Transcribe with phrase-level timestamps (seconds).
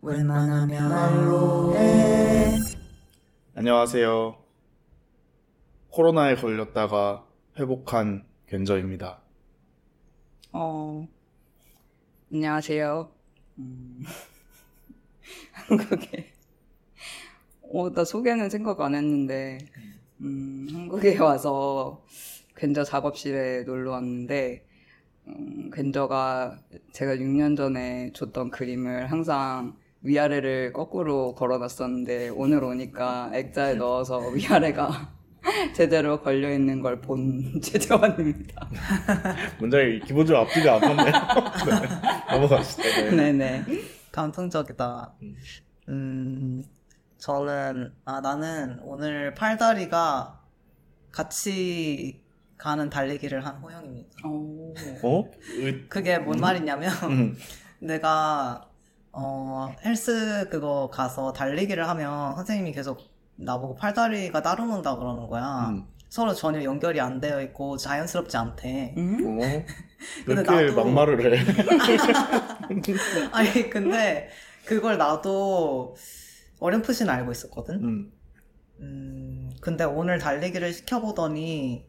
[0.00, 2.56] 웬만하면 말로 해.
[3.56, 4.38] 안녕하세요.
[5.90, 7.26] 코로나에 걸렸다가
[7.58, 9.20] 회복한 견저입니다.
[10.52, 11.08] 어,
[12.32, 13.10] 안녕하세요.
[13.58, 14.04] 음,
[15.52, 16.32] 한국에,
[17.62, 19.58] 어, 나 소개는 생각 안 했는데,
[20.20, 22.04] 음, 한국에 와서
[22.54, 24.64] 괜저 작업실에 놀러 왔는데,
[25.26, 26.60] 음, 괜저가
[26.92, 35.12] 제가 6년 전에 줬던 그림을 항상 위아래를 거꾸로 걸어놨었는데, 오늘 오니까 액자에 넣어서 위아래가
[35.74, 38.68] 제대로 걸려 있는 걸본 최재원입니다.
[39.58, 41.04] 문장이 기본적으로 앞뒤가 안 맞네요.
[41.06, 42.82] 네, 넘어갑시다.
[42.82, 43.10] 네.
[43.32, 43.64] 네네.
[44.12, 45.14] 감성적이다.
[45.88, 46.62] 음,
[47.18, 50.40] 저는, 아, 나는 오늘 팔다리가
[51.10, 52.20] 같이
[52.56, 54.28] 가는 달리기를 한 호영입니다.
[54.28, 54.74] 오.
[55.02, 55.24] 어?
[55.58, 57.36] 의- 그게 뭔 말이냐면, 음.
[57.80, 58.67] 내가,
[59.20, 63.00] 어, 헬스 그거 가서 달리기를 하면 선생님이 계속
[63.36, 65.70] 나보고 팔다리가 따로 논다 그러는 거야.
[65.70, 65.84] 음.
[66.08, 68.94] 서로 전혀 연결이 안 되어 있고 자연스럽지 않대.
[68.96, 69.38] 음?
[69.40, 69.44] 어?
[69.44, 69.66] 왜
[70.24, 71.44] 근데 나도- 막말을 해?
[73.32, 74.28] 아니, 근데
[74.64, 75.96] 그걸 나도
[76.60, 77.74] 어렴풋이는 알고 있었거든.
[77.84, 78.12] 음.
[78.80, 81.87] 음, 근데 오늘 달리기를 시켜보더니,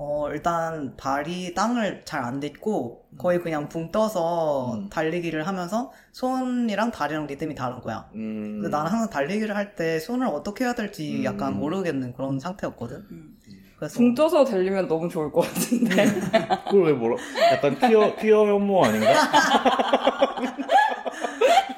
[0.00, 4.88] 어, 일단 발이 땅을 잘 안 딛고 거의 그냥 붕 떠서 음.
[4.90, 8.08] 달리기를 하면서 손이랑 다리랑 리듬이 다른 거야.
[8.14, 8.60] 음.
[8.60, 11.58] 근데 나는 항상 달리기를 할 때 손을 어떻게 해야 될지 약간 음.
[11.58, 12.96] 모르겠는 그런 상태였거든.
[13.10, 13.36] 음.
[13.76, 16.04] 그래서 붕 떠서 달리면 너무 좋을 것 같은데.
[16.66, 17.16] 그걸 왜 뭐라?
[17.52, 19.12] 약간 퀴어 퀴어 혐오 아닌가?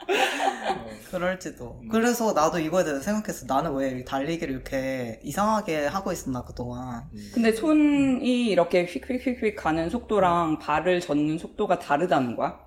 [1.09, 1.79] 그럴지도.
[1.83, 1.87] 음.
[1.89, 3.45] 그래서 나도 이거에 대해서 생각했어.
[3.47, 7.03] 나는 왜 달리기를 이렇게 이상하게 하고 있었나 그동안.
[7.33, 12.59] 근데 손이 이렇게 휙휙휙휙 가는 속도랑 발을 젓는 속도가 다르다는 거야?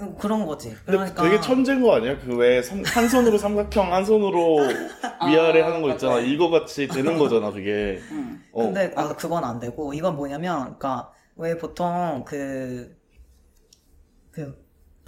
[0.00, 0.70] 음, 그런 거지.
[0.84, 2.18] 근데 그러니까 되게 천재인 거 아니야?
[2.18, 2.62] 그 왜
[2.94, 4.56] 한 손으로 삼각형, 한 손으로
[5.28, 6.14] 위아래 아, 하는 거 있잖아.
[6.14, 6.26] 맞아.
[6.26, 8.00] 이거 같이 되는 거잖아, 그게.
[8.10, 8.40] 응.
[8.52, 8.62] 어.
[8.64, 12.96] 근데 아, 그건 안 되고 이건 뭐냐면 그러니까 왜 보통 그
[14.32, 14.56] 그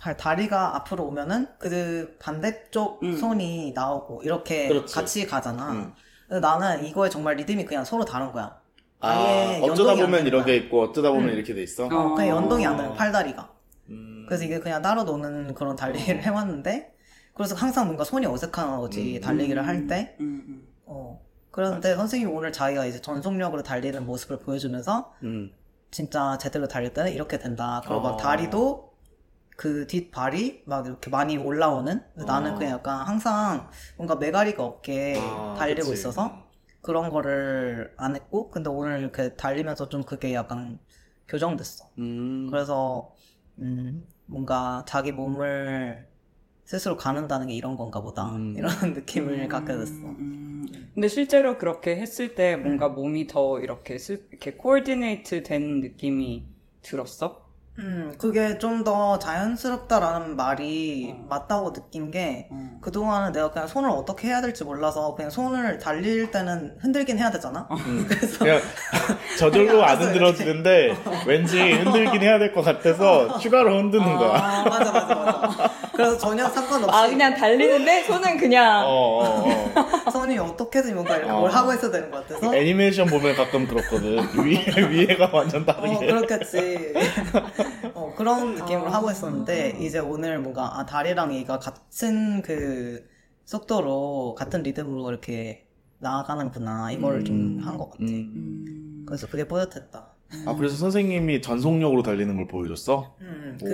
[0.03, 3.17] 발 다리가 앞으로 오면은 그 반대쪽 음.
[3.17, 4.93] 손이 나오고 이렇게 그렇지.
[4.93, 5.71] 같이 가잖아.
[5.71, 5.93] 음.
[6.29, 8.61] 근데 나는 이거에 정말 리듬이 그냥 서로 다른 거야.
[8.99, 10.57] 아, 아예 어쩌다 연동이 안 보면 이렇게.
[10.57, 11.35] 있고 어쩌다 보면 음.
[11.35, 11.85] 이렇게 돼 있어.
[11.87, 13.49] 어, 그냥 연동이 안 되는 팔다리가.
[13.91, 14.25] 음.
[14.27, 16.93] 그래서 이게 그냥 따로 노는 그런 달리기를 해왔는데
[17.35, 19.21] 그래서 항상 뭔가 손이 어색한 거지 음.
[19.21, 20.17] 달리기를 할 때.
[20.21, 20.63] 응, 응.
[20.85, 21.21] 어.
[21.53, 25.53] 그런데 선생님이 오늘 자기가 이제 전속력으로 달리는 모습을 보여주면서 음.
[25.93, 27.81] 진짜 제대로 달릴 때는 이렇게 된다.
[27.85, 28.01] 그리고 어.
[28.01, 28.92] 막 다리도
[29.57, 32.03] 그 뒷발이 막 이렇게 많이 올라오는.
[32.15, 32.55] 근데 나는 어.
[32.59, 36.01] 그냥 약간 항상 뭔가 메가리가 없게 아, 달리고 그치.
[36.01, 36.49] 있어서
[36.81, 40.79] 그런 거를 안 했고, 근데 오늘 이렇게 달리면서 좀 그게 약간
[41.29, 41.91] 교정됐어.
[41.99, 42.49] 음.
[42.51, 43.15] 그래서
[43.59, 46.09] 음, 뭔가 자기 몸을
[46.65, 48.35] 스스로 가는다는 게 이런 건가 보다.
[48.35, 48.55] 음.
[48.57, 49.93] 이런 느낌을 갖게 됐어.
[49.93, 50.91] 음, 음.
[50.95, 56.47] 근데 실제로 그렇게 했을 때 뭔가 몸이 더 이렇게 슬, 이렇게 코디네이트 된 느낌이
[56.83, 57.42] 들었어?
[57.79, 61.25] 음, 그게 좀 더 자연스럽다라는 말이 어.
[61.29, 62.79] 맞다고 느낀 게 어.
[62.81, 67.69] 그동안은 내가 그냥 손을 어떻게 해야 될지 몰라서 그냥 손을 달릴 때는 흔들긴 해야 되잖아.
[67.71, 68.05] 음.
[68.11, 68.61] 그래서 그냥
[69.39, 70.97] 저절로 안 흔들어지는데
[71.27, 74.31] 왠지 흔들긴 해야 될 것 같아서 추가로 흔드는 거야.
[74.37, 75.71] 아, 맞아, 맞아, 맞아.
[75.93, 78.85] 그래서 전혀 상관없이 아, 그냥 달리는데 손은 그냥.
[78.85, 80.11] 어, 어, 어.
[80.11, 81.41] 손이 어떻게든 뭔가 이렇게 어.
[81.41, 82.55] 뭘 하고 있어야 되는 것 같아서.
[82.55, 84.17] 애니메이션 보면 가끔 그렇거든.
[84.45, 86.07] 위에, 위에가 완전 어, 다르게.
[86.07, 86.95] 그렇겠지.
[87.95, 88.95] 어, 그런 느낌으로 아.
[88.95, 93.07] 하고 있었는데, 이제 오늘 뭔가, 아, 다리랑 얘가 같은 그
[93.45, 95.67] 속도로, 같은 리듬으로 이렇게
[95.99, 96.91] 나아가는구나.
[96.93, 98.03] 이걸 좀한 것 같아.
[98.05, 98.09] 음.
[98.09, 99.05] 음.
[99.07, 100.09] 그래서 그게 뿌듯했다.
[100.47, 103.17] 아, 그래서 선생님이 전속력으로 달리는 걸 보여줬어?
[103.21, 103.67] 음, 그,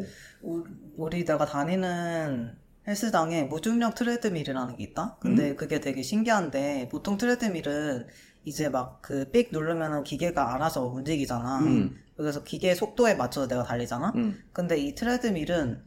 [0.00, 0.04] 우-
[0.40, 2.56] 우리 내가 다니는
[2.86, 5.18] 헬스장에 무중력 트레드밀이라는 게 있다?
[5.20, 8.06] 근데 그게 되게 신기한데, 보통 트레드밀은
[8.44, 11.58] 이제 막 그 삑 누르면은 기계가 알아서 움직이잖아.
[11.60, 11.96] 음.
[12.16, 14.12] 그래서 기계 속도에 맞춰서 내가 달리잖아?
[14.16, 14.42] 음.
[14.52, 15.84] 근데 이 트레드밀은,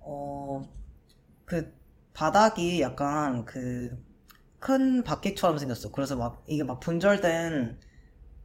[0.00, 0.62] 어,
[1.44, 1.72] 그
[2.14, 3.96] 바닥이 약간 그
[4.60, 5.92] 큰 바퀴처럼 생겼어.
[5.92, 7.80] 그래서 막 이게 막 분절된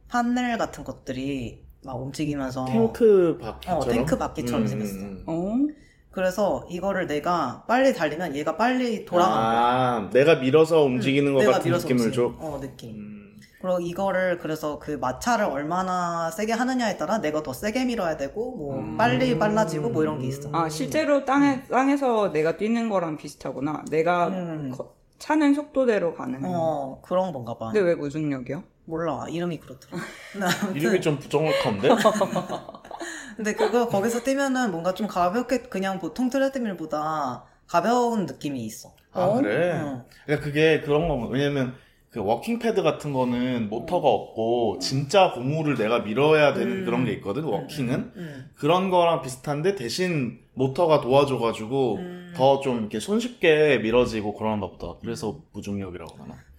[0.08, 3.80] 판넬 같은 것들이 막 움직이면서 탱크 바퀴처럼?
[3.80, 4.94] 어, 탱크 바퀴처럼 음, 생겼어.
[4.94, 5.24] 음, 음.
[5.26, 5.74] 어?
[6.10, 9.66] 그래서 이거를 내가 빨리 달리면 얘가 빨리 돌아가는 거야.
[9.66, 12.38] 아, 내가 밀어서 움직이는 것 내가 같은 밀어서 느낌을 움직이는 줘?
[12.38, 12.46] 거.
[12.46, 12.90] 어, 느낌.
[12.94, 13.20] 음.
[13.60, 18.78] 그리고 이거를 그래서 그 마찰을 얼마나 세게 하느냐에 따라 내가 더 세게 밀어야 되고 뭐
[18.78, 18.96] 음.
[18.96, 20.50] 빨리 빨라지고 뭐 이런 게 있어.
[20.52, 23.84] 아, 실제로 땅에, 땅에서 내가 뛰는 거랑 비슷하구나.
[23.90, 24.70] 내가 음.
[24.76, 26.40] 거- 차는 속도대로 가는.
[26.44, 27.70] 어 그런 건가 봐.
[27.72, 28.62] 근데 왜 무중력이야?
[28.84, 30.02] 몰라 이름이 그렇더라.
[30.74, 31.88] 이름이 좀 부정확한데?
[33.36, 38.94] 근데 그거 거기서 뛰면은 뭔가 좀 가볍게 그냥 보통 트레드밀보다 가벼운 느낌이 있어.
[39.12, 39.34] 아 어?
[39.36, 39.80] 그래?
[39.80, 40.04] 응.
[40.24, 41.74] 그러니까 그게 그런 거 왜냐면
[42.10, 46.84] 그 walking pad 같은 거는 모터가 없고 진짜 고무를 내가 밀어야 되는 음.
[46.84, 48.50] 그런 게 있거든 walking은 음.
[48.54, 52.32] 그런 거랑 비슷한데 대신 모터가 도와줘가지고 음.
[52.36, 56.53] 더좀 이렇게 손쉽게 밀어지고 그러나 보다 그래서 무중력이라고 하나 어,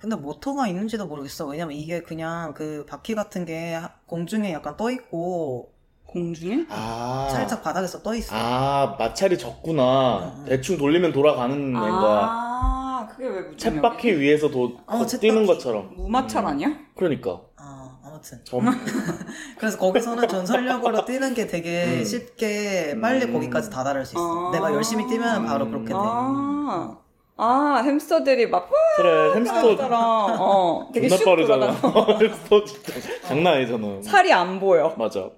[0.00, 1.46] 근데 모터가 있는지도 모르겠어.
[1.46, 5.72] 왜냐면 이게 그냥 그 바퀴 같은 게 하- 공중에 약간 떠 있고
[6.06, 6.66] 공중에?
[6.70, 8.34] 아 살짝 바닥에서 떠 있어.
[8.34, 10.44] 아 마찰이 적구나 응, 응.
[10.46, 13.56] 대충 돌리면 돌아가는 거야 아, 그게 왜?
[13.56, 15.46] 쳇바퀴 위에서 도, 어, 뛰는.
[15.46, 16.68] 것처럼 무마찰 아니야?
[16.96, 18.40] 그러니까 아, 아무튼.
[18.44, 18.64] 점,
[19.58, 22.04] 그래서 거기서는 전설력으로 뛰는 게 되게 음.
[22.04, 23.32] 쉽게 빨리 음.
[23.34, 24.48] 거기까지 다다를 수 있어.
[24.48, 24.50] 아.
[24.52, 25.94] 내가 열심히 뛰면 바로 그렇게 돼.
[25.94, 26.96] 아,
[27.40, 31.66] 아 햄스터들이 막 그래 햄스터 처럼 어 되게 존나 슉 빠르잖아.
[32.20, 32.92] 햄스터 진짜
[33.22, 34.92] 장난 아니잖아 살이 안 보여.
[34.98, 35.30] 맞아.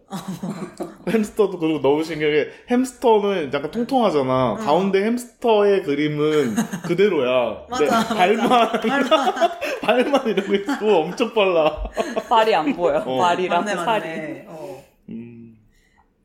[1.11, 4.57] 햄스터도 그리고 너무 신기하게 햄스터는 약간 통통하잖아.
[4.59, 4.65] 응.
[4.65, 6.55] 가운데 햄스터의 그림은
[6.87, 7.67] 그대로야.
[7.69, 8.15] 맞아, 맞아.
[8.15, 8.71] 발만
[9.83, 11.85] 발만 이러고 있고 엄청 빨라.
[12.31, 12.97] 발이 안 보여.
[13.05, 13.19] 어.
[13.19, 14.09] 발이랑 맞네, 살이.
[14.09, 14.45] 맞네.
[14.49, 14.85] 어.
[15.11, 15.57] 음.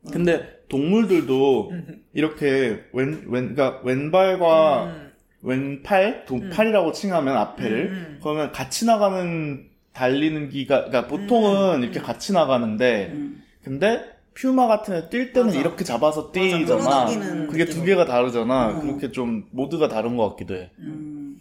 [0.10, 1.72] 근데 동물들도
[2.13, 5.05] 이렇게 왼, 왼, 그러니까 왼발과 음.
[5.45, 6.50] 왼팔, 두, 음.
[6.51, 8.19] 팔이라고 칭하면 앞에를 음, 음.
[8.21, 12.03] 그러면 같이 나가는 달리는 기가, 그러니까 보통은 음, 이렇게 음.
[12.03, 13.44] 같이 나가는데 음.
[13.63, 14.03] 근데
[14.33, 15.59] 퓨마 같은 애 뛸 때는 맞아.
[15.59, 17.06] 이렇게 잡아서 뛰잖아.
[17.47, 17.86] 그게 두 느낌으로.
[17.86, 18.71] 개가 다르잖아.
[18.71, 18.81] 음.
[18.81, 20.71] 그렇게 좀 모드가 다른 것 같기도 해.
[20.80, 21.39] 음.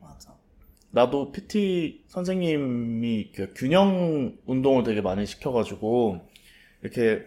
[0.00, 0.32] 맞아.
[0.90, 6.20] 나도 PT 선생님이 그 균형 운동을 되게 많이 시켜가지고
[6.82, 7.22] 이렇게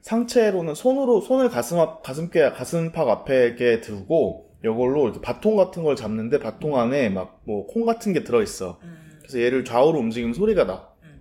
[0.00, 6.78] 상체로는 손으로 손을 가슴 앞 가슴께 가슴팍 앞에 두고 이걸로 바통 같은 걸 잡는데 바통
[6.78, 8.78] 안에 막 뭐 콩 같은 게 들어있어.
[8.82, 8.98] 음.
[9.20, 10.88] 그래서 얘를 좌우로 움직이면 소리가 나.
[11.04, 11.20] 음.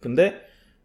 [0.00, 0.34] 근데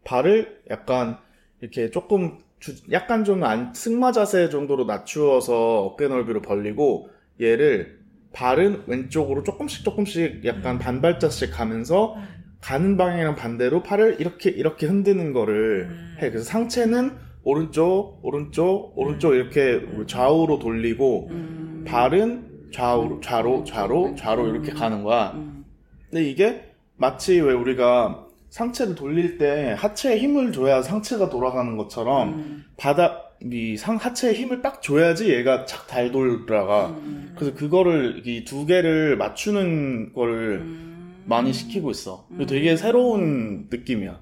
[0.04, 1.18] 발을 약간
[1.60, 7.08] 이렇게 조금 주- 약간 좀 안, 승마 자세 정도로 낮추어서 어깨 넓이로 벌리고
[7.40, 8.00] 얘를
[8.32, 12.16] 발은 왼쪽으로 조금씩 조금씩 약간 반발자씩 가면서
[12.60, 16.16] 가는 방향이랑 반대로 팔을 이렇게 이렇게 흔드는 거를 음.
[16.20, 16.30] 해.
[16.30, 17.12] 그래서 상체는
[17.44, 21.84] 오른쪽, 오른쪽, 오른쪽 이렇게 좌우로 돌리고 음.
[21.86, 25.32] 발은 좌우로, 좌로, 좌로, 좌로 이렇게 가는 거야.
[25.34, 25.64] 음.
[26.10, 32.64] 근데 이게 마치 왜 우리가 상체를 돌릴 때 하체에 힘을 줘야 상체가 돌아가는 것처럼 음.
[32.76, 36.90] 바닥 이 상 하체에 힘을 딱 줘야지 얘가 착 잘 돌아가.
[36.90, 37.32] 음.
[37.34, 41.22] 그래서 그거를 이 두 개를 맞추는 거를 음.
[41.26, 42.24] 많이 시키고 있어.
[42.30, 42.46] 음.
[42.46, 44.20] 되게 새로운 느낌이야.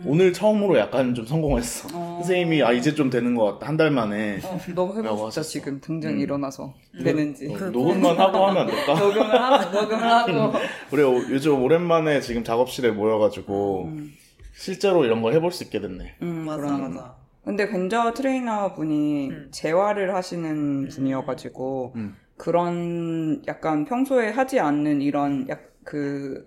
[0.00, 0.10] 음.
[0.10, 1.88] 오늘 처음으로 약간 좀 성공했어.
[1.94, 2.16] 어.
[2.20, 5.42] 선생님이 아 이제 좀 되는 것 같다 한 달 만에 어, 너무 해보고 싶다.
[5.42, 6.18] 지금 당장 음.
[6.20, 7.04] 일어나서 음.
[7.04, 8.94] 되는지 어, 그- 녹음만 하고 하면 안 될까?
[8.98, 10.58] 녹음을 하고 녹음을 하고
[10.92, 14.12] 우리 오- 요즘 오랜만에 지금 작업실에 모여가지고 음,
[14.54, 16.16] 실제로 이런 걸 해볼 수 있게 됐네.
[16.22, 16.62] 음, 맞아.
[16.76, 17.14] 맞아.
[17.44, 19.48] 근데 근저 트레이너 분이 음.
[19.50, 22.16] 재활을 하시는 분이어가지고 음.
[22.36, 26.46] 그런 약간 평소에 하지 않는 이런 약 그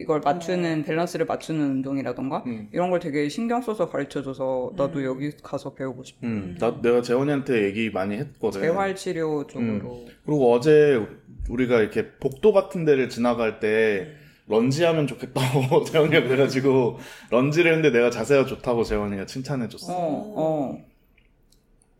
[0.00, 2.68] 이걸 맞추는 밸런스를 맞추는 운동이라던가 음.
[2.72, 5.04] 이런 걸 되게 신경 써서 가르쳐줘서 나도 음.
[5.04, 6.26] 여기 가서 배우고 싶어.
[6.26, 8.60] 음, 나, 내가 재원이한테 얘기 많이 했거든.
[8.60, 10.06] 재활 치료 쪽으로.
[10.24, 11.06] 그리고 어제
[11.48, 14.14] 우리가 이렇게 복도 같은 데를 지나갈 때
[14.46, 16.98] 런지 하면 좋겠다고 재원이가 그래가지고
[17.30, 19.92] lunge를 했는데 내가 자세가 좋다고 재원이가 칭찬해줬어.
[19.92, 20.84] 어, 어.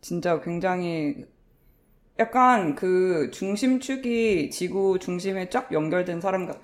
[0.01, 1.25] 진짜 굉장히
[2.21, 6.61] 약간 그 중심축이 지구 중심에 쫙 연결된 사람 같아.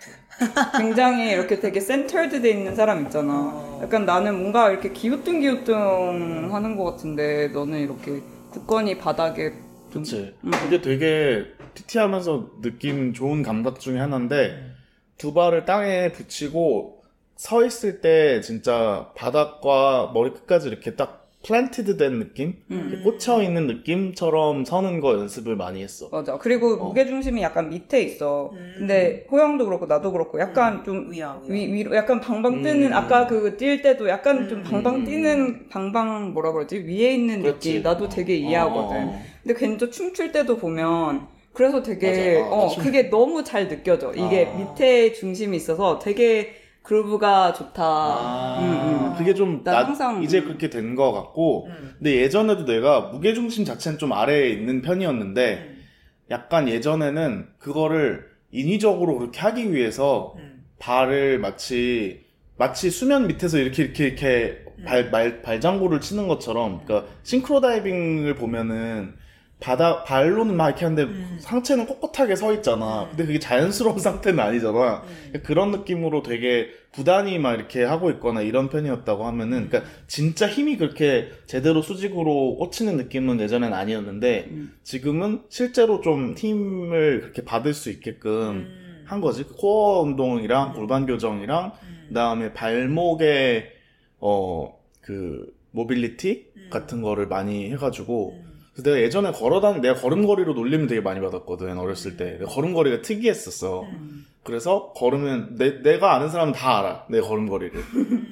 [0.78, 3.80] 굉장히 이렇게 되게 centered 돼 있는 사람 있잖아.
[3.82, 8.22] 약간 나는 뭔가 이렇게 기우뚱기우뚱 하는 것 같은데 너는 이렇게
[8.52, 9.54] 굳건히 바닥에
[9.92, 10.36] 좀 그치.
[10.44, 10.52] 음.
[10.52, 14.76] 그게 되게 PT 하면서 느낀 좋은 감각 중에 하나인데
[15.18, 17.02] 두 발을 땅에 붙이고
[17.36, 22.56] 서 있을 때 진짜 바닥과 머리 끝까지 이렇게 딱 planted 된 느낌?
[22.72, 23.02] 음.
[23.04, 26.10] 꽂혀 있는 느낌처럼 서는 거 연습을 많이 했어.
[26.12, 26.38] 맞아.
[26.38, 26.88] 그리고 어.
[26.90, 28.52] 무게중심이 약간 밑에 있어.
[28.54, 28.74] 음.
[28.78, 31.54] 근데 호영도 그렇고 나도 그렇고 약간 좀 위야, 위야.
[31.54, 32.94] 위, 위로 약간 방방 뜨는 음.
[32.94, 34.64] 아까 그 뛸 때도 약간 좀 음.
[34.64, 37.70] 방방 뛰는 방방 뭐라 그러지 위에 있는 그렇지.
[37.70, 39.22] 느낌 나도 되게 이해하거든 어.
[39.44, 42.46] 근데 괜히 춤출 때도 보면 그래서 되게 맞아.
[42.46, 44.58] 아, 어 춤- 그게 너무 잘 느껴져 이게 아.
[44.58, 46.54] 밑에 중심이 있어서 되게
[46.88, 49.16] 그루브가 좋다 아, 음, 음.
[49.18, 51.96] 그게 좀, 난 나- 항상- 이제 그렇게 된 것 같고, 음.
[51.98, 55.84] 근데 예전에도 내가 무게 중심 자체는 좀 아래에 있는 편이었는데, 음.
[56.32, 60.64] 약간 예전에는 그거를 인위적으로 그렇게 하기 위해서 음.
[60.80, 62.26] 발을 마치,
[62.58, 69.14] 마치 수면 밑에서 이렇게, 이렇게, 이렇게 발, 말, 발장구를 치는 것처럼, 그러니까 싱크로 다이빙을 보면은
[69.60, 71.38] 바다 발로는 막 이렇게 하는데 음.
[71.40, 73.04] 상체는 꼿꼿하게 서 있잖아.
[73.04, 73.10] 음.
[73.10, 75.04] 근데 그게 자연스러운 상태는 아니잖아.
[75.04, 75.42] 음.
[75.44, 81.30] 그런 느낌으로 되게 부단히 막 이렇게 하고 있거나 이런 편이었다고 하면은, 그러니까 진짜 힘이 그렇게
[81.48, 84.74] 제대로 수직으로 꽂히는 느낌은 예전엔 아니었는데, 음.
[84.84, 89.04] 지금은 실제로 좀 힘을 그렇게 받을 수 있게끔 음.
[89.06, 89.44] 한 거지.
[89.44, 92.06] 그 코어 운동이랑 골반 교정이랑, 음.
[92.10, 93.72] 그다음에 발목의,
[94.20, 96.68] 어, 그, 모빌리티 음.
[96.72, 98.47] 같은 거를 많이 해가지고, 음.
[98.78, 102.38] 그래서 내가 예전에 걸어다니, 내가 걸음걸이로 놀림을 되게 많이 받았거든, 어렸을 때.
[102.48, 103.82] 걸음걸이가 특이했었어.
[103.84, 104.26] 음.
[104.44, 107.84] 그래서 걸으면, 내, 내가 아는 사람은 다 알아, 내 걸음걸이를.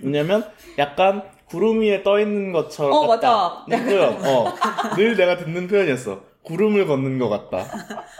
[0.03, 0.45] 왜냐면,
[0.77, 2.93] 약간 구름 위에 떠 있는 것처럼.
[2.93, 3.65] 어, 맞아.
[3.67, 4.53] 이 표현, 어.
[4.95, 6.21] 늘 내가 듣는 표현이었어.
[6.43, 7.65] 구름을 걷는 것 같다.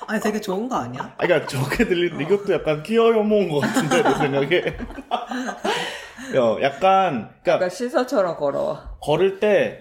[0.08, 1.14] 아니 되게 좋은 거 아니야?
[1.20, 4.78] 아, 그니까 저게 들리는, 이것도 약간 끼어 혐오인 것 같은데, 내 생각에.
[6.40, 8.98] 어, 약간, 그니까, 그러니까 시사처럼 걸어와.
[9.00, 9.80] 걸을 때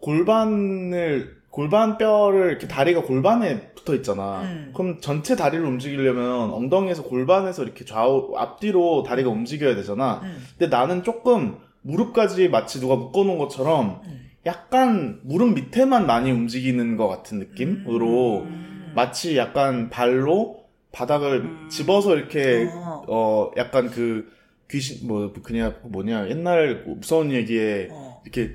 [0.00, 4.42] 골반을 골반뼈를 이렇게 다리가 골반에 붙어 있잖아.
[4.42, 4.70] 음.
[4.76, 10.20] 그럼 전체 다리를 움직이려면 엉덩이에서 골반에서 이렇게 좌우 앞뒤로 다리가 움직여야 되잖아.
[10.22, 10.40] 음.
[10.56, 14.30] 근데 나는 조금 무릎까지 마치 누가 묶어놓은 것처럼 음.
[14.46, 18.92] 약간 무릎 밑에만 많이 움직이는 것 같은 느낌으로 음.
[18.94, 20.62] 마치 약간 발로
[20.92, 21.68] 바닥을 음.
[21.68, 23.02] 집어서 이렇게 어.
[23.08, 24.30] 어 약간 그
[24.70, 28.22] 귀신 뭐 그냥 뭐냐 옛날 무서운 얘기에 어.
[28.24, 28.54] 이렇게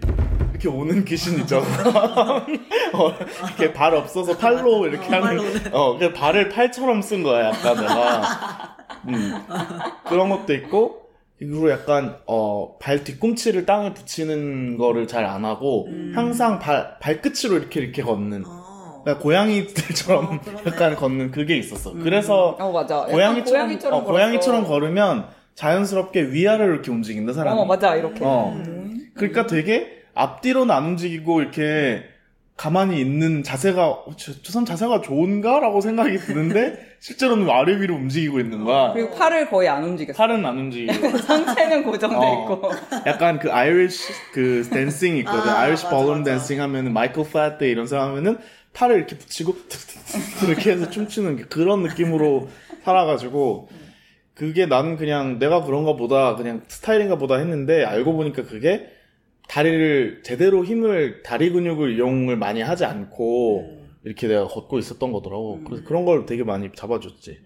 [0.63, 1.62] 이렇게 오는 귀신 있잖아.
[2.93, 3.13] 어,
[3.48, 5.39] 이렇게 발 없어서 팔로 이렇게 어, 하는.
[5.74, 8.77] 어, 그 발을 팔처럼 쓴 거야, 약간 내가.
[9.10, 9.34] 음.
[10.05, 11.01] 그런 것도 있고,
[11.38, 16.13] 그리고 약간 어, 발 뒤꿈치를 땅에 붙이는 거를 잘 안 하고 음.
[16.15, 18.43] 항상 발 발끝으로 이렇게 이렇게 걷는.
[18.46, 19.01] 어.
[19.03, 20.39] 그러니까 고양이들처럼 어.
[20.65, 21.91] 약간 걷는 그게 있었어.
[21.91, 22.01] 음.
[22.03, 24.63] 그래서 어, 고양이처럼 고양이처럼, 어, 고양이처럼.
[24.65, 27.60] 걸으면 자연스럽게 위아래로 이렇게 움직인다 사람이.
[27.60, 27.96] 어, 맞아.
[27.96, 28.20] 이렇게.
[28.24, 28.53] 어.
[28.55, 29.10] 음.
[29.15, 32.03] 그러니까 되게 앞뒤로는 안 움직이고 이렇게
[32.55, 38.39] 가만히 있는 자세가 어, 저, 저 사람 자세가 좋은가라고 생각이 드는데 실제로는 아래 위로 움직이고
[38.39, 38.93] 있는 거야.
[38.93, 40.15] 그리고 팔을 거의 안 움직였어.
[40.17, 42.43] 팔은 안 움직이고 상체는 고정돼 어.
[42.43, 42.72] 있고.
[43.08, 45.50] 약간 그 Irish 그 dancing 있거든.
[45.50, 46.24] 아, Irish 맞아, 버런.
[46.24, 48.38] dancing 하면은 마이클 플랫데 이런 사람 하면은
[48.74, 49.55] 팔을 이렇게 붙이고
[50.48, 52.50] 이렇게 해서 춤추는 게 그런 느낌으로
[52.84, 53.70] 살아가지고
[54.36, 58.89] 그게 나는 그냥 내가 그런가 보다 그냥 스타일인가 보다 했는데 알고 보니까 그게
[59.47, 63.89] 다리를 제대로 힘을 다리 근육을 이용을 많이 하지 않고 음.
[64.03, 65.55] 이렇게 내가 걷고 있었던 거더라고.
[65.55, 65.63] 음.
[65.65, 67.39] 그래서 그런 걸 되게 많이 잡아줬지.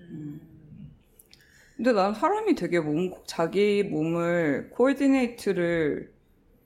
[1.75, 6.11] 근데 난 사람이 되게 몸, 자기 몸을 코디네이트를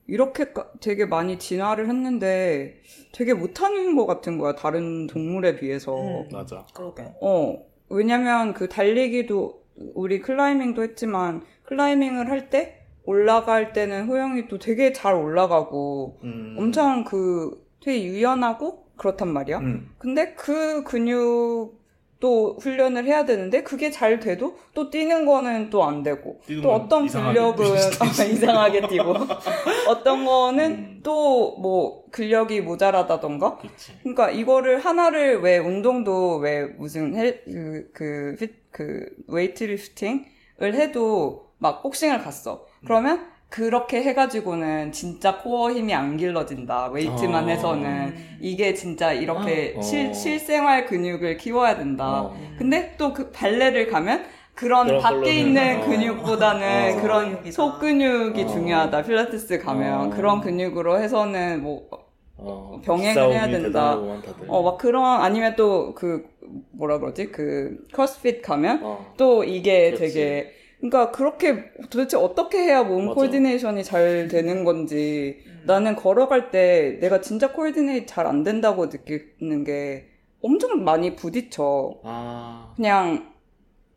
[0.07, 2.81] 이렇게 까- 되게 많이 진화를 했는데
[3.13, 4.55] 되게 못하는 것 같은 거야.
[4.55, 5.95] 다른 동물에 비해서.
[6.01, 6.29] 음.
[6.31, 6.65] 맞아.
[6.73, 7.03] 그러게.
[7.21, 9.61] 어, 왜냐면 그 달리기도
[9.95, 16.55] 우리 클라이밍도 했지만 클라이밍을 할때 올라갈 때는 호영이 또 되게 잘 올라가고 음.
[16.57, 19.57] 엄청 그 되게 유연하고 그렇단 말이야.
[19.59, 19.89] 음.
[19.97, 26.39] 근데 그 근육도 훈련을 해야 되는데 그게 잘 돼도 또 뛰는 거는 또 안 되고
[26.61, 27.65] 또건 어떤 근력은
[28.31, 29.15] 이상하게 뛰고
[29.89, 30.99] 어떤 거는 음.
[31.03, 33.93] 또뭐 근력이 모자라다던가 그렇지.
[34.03, 41.81] 그러니까 이거를 하나를 왜 운동도 왜 무슨 헬, 그, 그, fit- 그 weightlifting을 해도 막
[41.81, 42.65] 복싱을 갔어.
[42.85, 46.87] 그러면 그렇게 해가지고는 진짜 코어 힘이 안 길러진다.
[46.87, 47.47] weight만 어.
[47.47, 49.81] 해서는 이게 진짜 이렇게 어.
[49.81, 52.21] 실, 실생활 근육을 키워야 된다.
[52.23, 52.37] 어.
[52.57, 55.85] 근데 또 그 발레를 가면 그런 그런 밖에 있는 어.
[55.85, 57.01] 근육보다는 어.
[57.01, 57.51] 그런.
[57.51, 58.47] 속 근육이 어.
[58.47, 59.03] 중요하다.
[59.03, 60.09] 필라테스 가면 어.
[60.15, 61.89] 그런 근육으로 해서는 뭐
[62.37, 63.97] 어, 병행을 해야 된다.
[64.47, 66.23] 어, 막 그런, 아니면 또 그,
[66.71, 67.27] 뭐라 그러지?
[67.31, 69.13] 그, 크로스핏 가면 어.
[69.17, 69.99] 또 이게 그렇지.
[70.13, 73.13] 되게, 그러니까 그렇게 도대체 어떻게 해야 몸 맞아.
[73.15, 75.63] 코디네이션이 잘 되는 건지 음.
[75.65, 80.07] 나는 걸어갈 때 내가 진짜 코디네이트 잘안 된다고 느끼는 게
[80.41, 81.99] 엄청 많이 부딪혀.
[82.03, 83.31] 아 그냥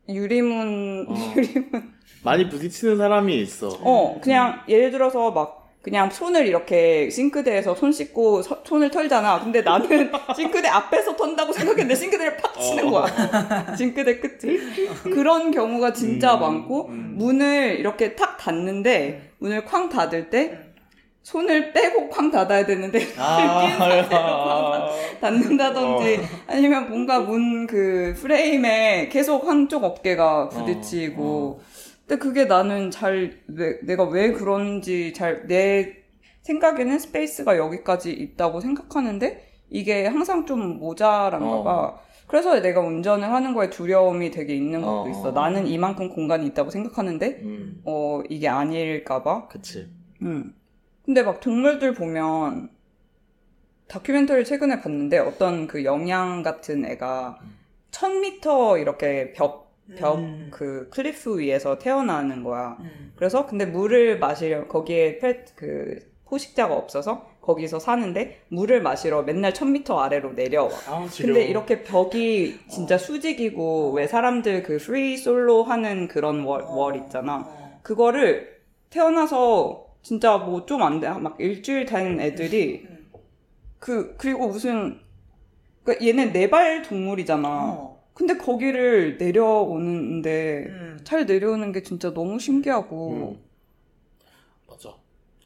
[0.07, 1.13] 유리문, 어.
[1.35, 1.93] 유리문.
[2.23, 3.69] 많이 부딪히는 사람이 있어.
[3.81, 9.39] 어, 그냥 예를 들어서 막 그냥 손을 이렇게 싱크대에서 손 씻고 서- 손을 털잖아.
[9.43, 13.05] 근데 나는 싱크대 앞에서 턴다고 생각했는데 싱크대를 팍 치는 거야.
[13.77, 14.59] 싱크대 끝을.
[15.03, 17.13] 그런 경우가 진짜 음, 많고 음.
[17.19, 20.57] 문을 이렇게 탁 닫는데 문을 쾅 닫을 때
[21.21, 24.89] 손을 빼고 쾅 닫아야 되는데 아,
[25.21, 31.74] 닫는다든지 아니면 뭔가 문 그 프레임에 계속 한쪽 어깨가 부딪히고 어,
[32.07, 36.03] 근데 그게 나는 잘 왜, 내가 왜 그런지 잘 내
[36.43, 41.63] 생각에는 space가 여기까지 있다고 생각하는데 이게 항상 좀 모자란가 어.
[41.63, 41.99] 봐.
[42.27, 45.09] 그래서 내가 운전을 하는 거에 두려움이 되게 있는 것도 어.
[45.09, 45.31] 있어.
[45.31, 49.47] 나는 이만큼 공간이 있다고 생각하는데 음, 어 이게 아닐까 봐.
[49.47, 49.89] 그치.
[50.21, 50.53] 음.
[51.03, 52.69] 근데 막 동물들 보면
[53.87, 57.39] 다큐멘터리 최근에 봤는데 어떤 그 영양 같은 애가
[57.91, 59.64] 1000m 이렇게 벽,
[59.97, 60.49] 벽, 음.
[60.51, 62.77] 그 cliff 위에서 태어나는 거야.
[62.79, 63.13] 음.
[63.15, 69.95] 그래서 근데 물을 마시려, 거기에 펫, 그, 포식자가 없어서 거기서 사는데 물을 마시러 맨날 1000m
[69.99, 70.71] 아래로 내려와.
[70.87, 76.95] 아, 근데 이렇게 벽이 진짜 수직이고 왜 사람들 그 free solo 하는 그런 wall, wall
[76.95, 77.43] 있잖아.
[77.47, 77.79] 어.
[77.83, 81.09] 그거를 태어나서 진짜 뭐 좀 안 돼.
[81.09, 83.05] 막 일주일 된 애들이 음.
[83.77, 84.99] 그 그리고 무슨
[85.83, 87.94] 그 얘네 네발 동물이잖아.
[88.15, 88.17] 어.
[88.17, 90.99] 근데 거기를 내려오는데 음.
[91.03, 93.37] 잘 내려오는 게 진짜 너무 신기하고.
[93.39, 93.45] 음.
[94.67, 94.95] 맞아.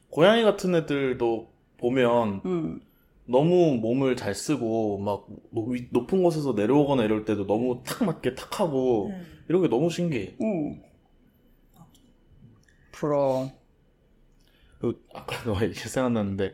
[0.10, 2.82] 고양이 같은 애들도 보면 음.
[3.26, 8.36] 너무 몸을 잘 쓰고 막 높- 위- 높은 곳에서 내려오거나 이럴 때도 너무 탁 맞게
[8.36, 9.26] 탁 하고 음.
[9.50, 10.36] 이런 게 너무 신기해.
[10.40, 10.90] 어.
[12.92, 13.52] 부러워.
[14.80, 16.54] 그 아까 너 얘기 생각났는데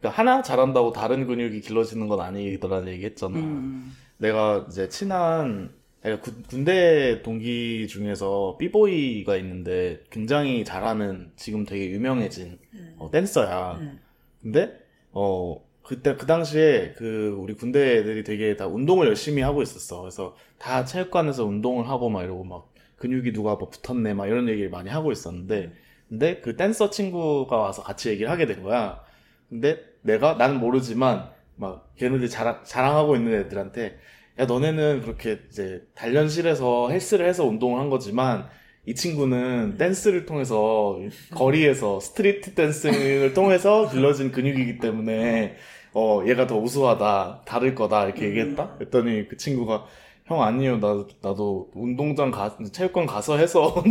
[0.00, 3.38] 그러니까 하나 잘한다고 다른 근육이 길러지는 건 아니더라는 얘기 했잖아.
[3.38, 3.92] 음.
[4.18, 12.94] 내가 이제 친한 내가 군대 동기 중에서 삐보이가 있는데 굉장히 잘하는 지금 되게 유명해진 음.
[12.98, 13.78] 어, 댄서야.
[13.80, 14.00] 음.
[14.40, 14.78] 근데
[15.10, 20.00] 어 그때 그 당시에 그 우리 군대 애들이 되게 다 운동을 열심히 하고 있었어.
[20.02, 24.70] 그래서 다 체육관에서 운동을 하고 막 이러고 막 근육이 누가 뭐 붙었네 막 이런 얘기를
[24.70, 25.72] 많이 하고 있었는데
[26.08, 29.02] 근데 그 댄서 친구가 와서 같이 얘기를 하게 된 거야.
[29.48, 33.98] 근데 내가 나는 모르지만 막 걔네들 자랑, 자랑하고 있는 애들한테
[34.38, 38.46] 야 너네는 그렇게 이제 단련실에서 헬스를 해서 운동을 한 거지만
[38.84, 40.98] 이 친구는 댄스를 통해서
[41.34, 45.56] 거리에서 스트리트 댄스를 통해서 길러진 근육이기 때문에
[45.92, 48.74] 어 얘가 더 우수하다 다를 거다 이렇게 얘기했다?
[48.74, 49.86] 그랬더니 그 친구가
[50.26, 50.80] 형 아니에요.
[50.80, 53.82] 나, 나도 운동장 가 체육관 가서 해서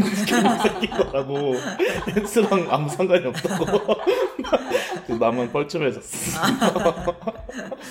[0.61, 1.53] 생긴 거라고.
[2.13, 3.95] 댄스랑 아무 상관이 없다고.
[5.17, 6.41] 나만 뻘쭘해졌어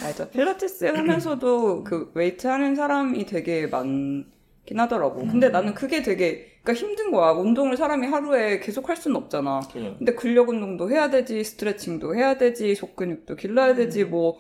[0.03, 0.29] 맞아.
[0.31, 5.21] 필라테스 하면서도 그 웨이트 하는 사람이 되게 많긴 하더라고.
[5.27, 7.33] 근데 나는 그게 되게 그러니까 힘든 거야.
[7.33, 9.61] 운동을 사람이 하루에 계속 할 수는 없잖아.
[9.99, 14.39] 근데 근력 운동도 해야 되지, 스트레칭도 해야 되지, 속근육도 길러야 되지, 뭐,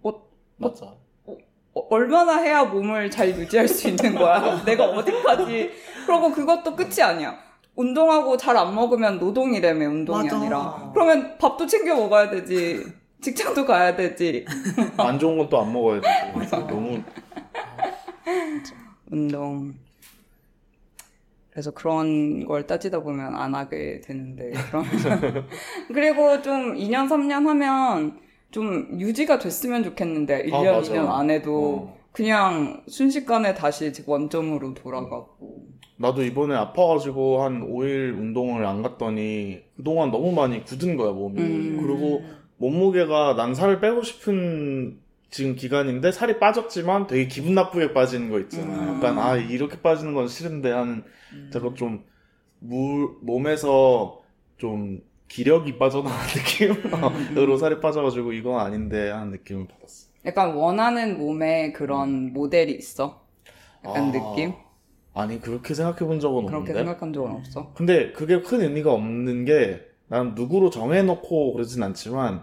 [0.00, 0.94] 뭐 맞아
[1.26, 4.62] 어, 얼마나 해야 몸을 잘 유지할 수 있는 거야?
[4.64, 5.70] 내가 어디까지?
[6.06, 7.36] 그리고 그것도 끝이 아니야.
[7.74, 10.36] 운동하고 잘 안 먹으면 노동이라며 운동이 맞아.
[10.38, 10.90] 아니라.
[10.94, 12.86] 그러면 밥도 챙겨 먹어야 되지.
[13.20, 14.44] 직장도 가야 되지.
[14.98, 17.02] 안 좋은 건 또 안 먹어야 되고 너무
[19.10, 19.74] 운동.
[21.50, 24.50] 그래서 그런 걸 따지다 보면 안 하게 되는데.
[24.50, 25.08] 그러면서.
[25.88, 28.18] 그리고 좀 2년, 3년 하면
[28.50, 30.92] 좀 유지가 됐으면 좋겠는데, 1년, 아, 맞아.
[30.92, 31.96] 2년 안 해도 어.
[32.12, 35.64] 그냥 순식간에 다시 원점으로 돌아가고.
[35.98, 41.78] 나도 이번에 아파가지고 한 5일 운동을 안 갔더니 그동안 너무 많이 굳은 거야 몸이 음.
[41.82, 42.22] 그리고
[42.58, 44.98] 몸무게가 난 살을 빼고 싶은
[45.30, 48.96] 지금 기간인데 살이 빠졌지만 되게 기분 나쁘게 빠지는 거 있잖아 음.
[48.96, 51.50] 약간 아 이렇게 빠지는 건 싫은데 하는 음.
[51.52, 52.04] 제가 좀
[52.58, 54.22] 물, 몸에서
[54.56, 62.32] 좀 기력이 빠져나간 느낌으로 살이 빠져가지고 이건 아닌데 하는 느낌을 받았어 약간 원하는 몸에 그런
[62.32, 63.26] 모델이 있어?
[63.84, 64.54] 약간 아, 느낌?
[65.14, 67.72] 아니 그렇게 생각해 본 적은 그렇게 없는데 생각한 적은 없어.
[67.74, 72.42] 근데 그게 큰 의미가 없는 게, 난 누구로 정해놓고 그러진 않지만,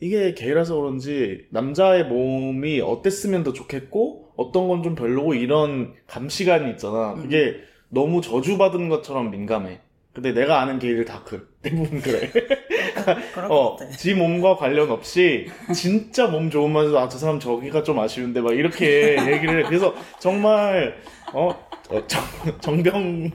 [0.00, 7.14] 이게 게이라서 그런지, 남자의 몸이 어땠으면 더 좋겠고, 어떤 건 좀 별로고, 이런 감시관이 있잖아.
[7.14, 7.56] 그게
[7.88, 9.80] 너무 저주받은 것처럼 민감해.
[10.12, 12.30] 근데 내가 아는 게이들 다 그, 대부분 그래.
[13.34, 13.76] 그럴 어.
[13.96, 19.16] 지 몸과 관련 없이, 진짜 몸 좋으면서, 아, 저 사람 저기가 좀 아쉬운데, 막 이렇게
[19.30, 19.68] 얘기를 해.
[19.68, 20.96] 그래서 정말,
[21.32, 21.48] 어,
[21.90, 22.22] 어, 정,
[22.60, 23.32] 정병이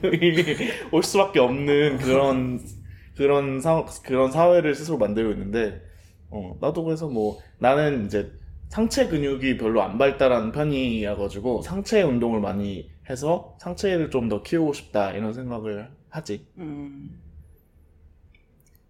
[0.90, 2.60] 올 수밖에 없는 그런,
[3.20, 5.82] 그런 사, 그런 사회를 스스로 만들고 있는데,
[6.30, 8.32] 어, 나도 그래서 뭐, 나는 이제
[8.70, 15.12] 상체 근육이 별로 안 발달한 편이어가지고, 상체 운동을 많이 해서 상체를 좀 더 키우고 싶다,
[15.12, 16.46] 이런 생각을 하지.
[16.56, 17.20] 음.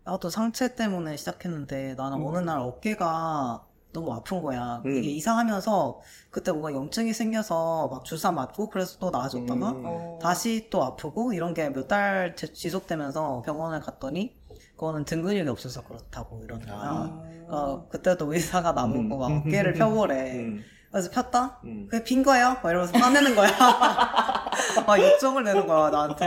[0.05, 4.83] 나도 상체 때문에 시작했는데 나는 어느 날 어깨가 너무 아픈 거야.
[4.87, 4.91] 음.
[4.97, 6.01] 이게 이상하면서
[6.31, 9.83] 그때 뭔가 염증이 생겨서 막 주사 맞고 그래서 또 나아졌다가 음.
[9.85, 10.19] 어.
[10.23, 14.37] 다시 또 아프고 이런 게 몇 달 지속되면서 병원에 갔더니
[14.77, 16.77] 그거는 등 근육이 없어서 그렇다고 이러는 거야.
[16.79, 17.23] 아.
[17.49, 19.19] 어, 그때도 의사가 나보고 음.
[19.19, 20.47] 막 어깨를 펴보래.
[20.91, 21.59] 음, 그래서 폈다?
[21.65, 21.87] 음.
[21.89, 22.57] 그게 빈 거예요?
[22.63, 23.51] 막 이러면서 화내는 거야.
[24.87, 26.27] 막 역정을 내는 거야, 나한테.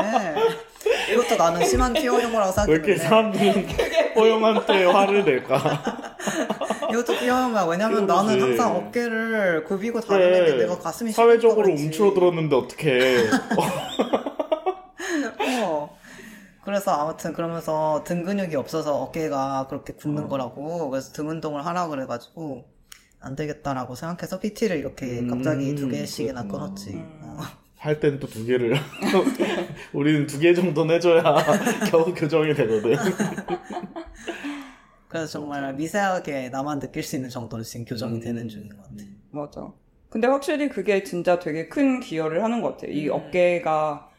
[1.11, 3.37] 이것도 나는 심한 티어 혐오라고 왜 이렇게 생각했는데.
[3.77, 6.15] 사람들은 호영한테 화를 낼까?
[6.91, 7.63] 이것도 티어 혐오야.
[7.65, 8.27] 왜냐면 그거지.
[8.27, 10.57] 나는 항상 어깨를 굽이고 다니는 게 그래.
[10.63, 11.67] 내가 가슴이 사회적으로.
[11.69, 13.17] 움츠러들었는데 어떡해.
[15.61, 15.97] 어.
[16.63, 20.27] 그래서 아무튼 그러면서 등 근육이 없어서 어깨가 그렇게 굽는 어.
[20.29, 20.89] 거라고.
[20.89, 22.63] 그래서 등 운동을 하라 그래가지고
[23.23, 26.65] 안 되겠다라고 생각해서 PT를 이렇게 음, 갑자기 두 개씩이나 그렇구나.
[26.65, 26.89] 끊었지.
[26.91, 27.19] 음.
[27.21, 27.37] 어.
[27.77, 28.75] 할땐또두 개를
[29.93, 31.23] 우리는 두 개 정도는 해줘야
[31.89, 32.95] 겨우 교정이 되거든.
[35.07, 38.19] 그래서 정말 미세하게 나만 느낄 수 있는 정도로 지금 교정이 음.
[38.19, 39.03] 되는 중인 것 같아.
[39.31, 39.71] 맞아.
[40.09, 42.87] 근데 확실히 그게 진짜 되게 큰 기여를 하는 것 같아.
[42.87, 43.13] 이 음.
[43.13, 44.09] 어깨가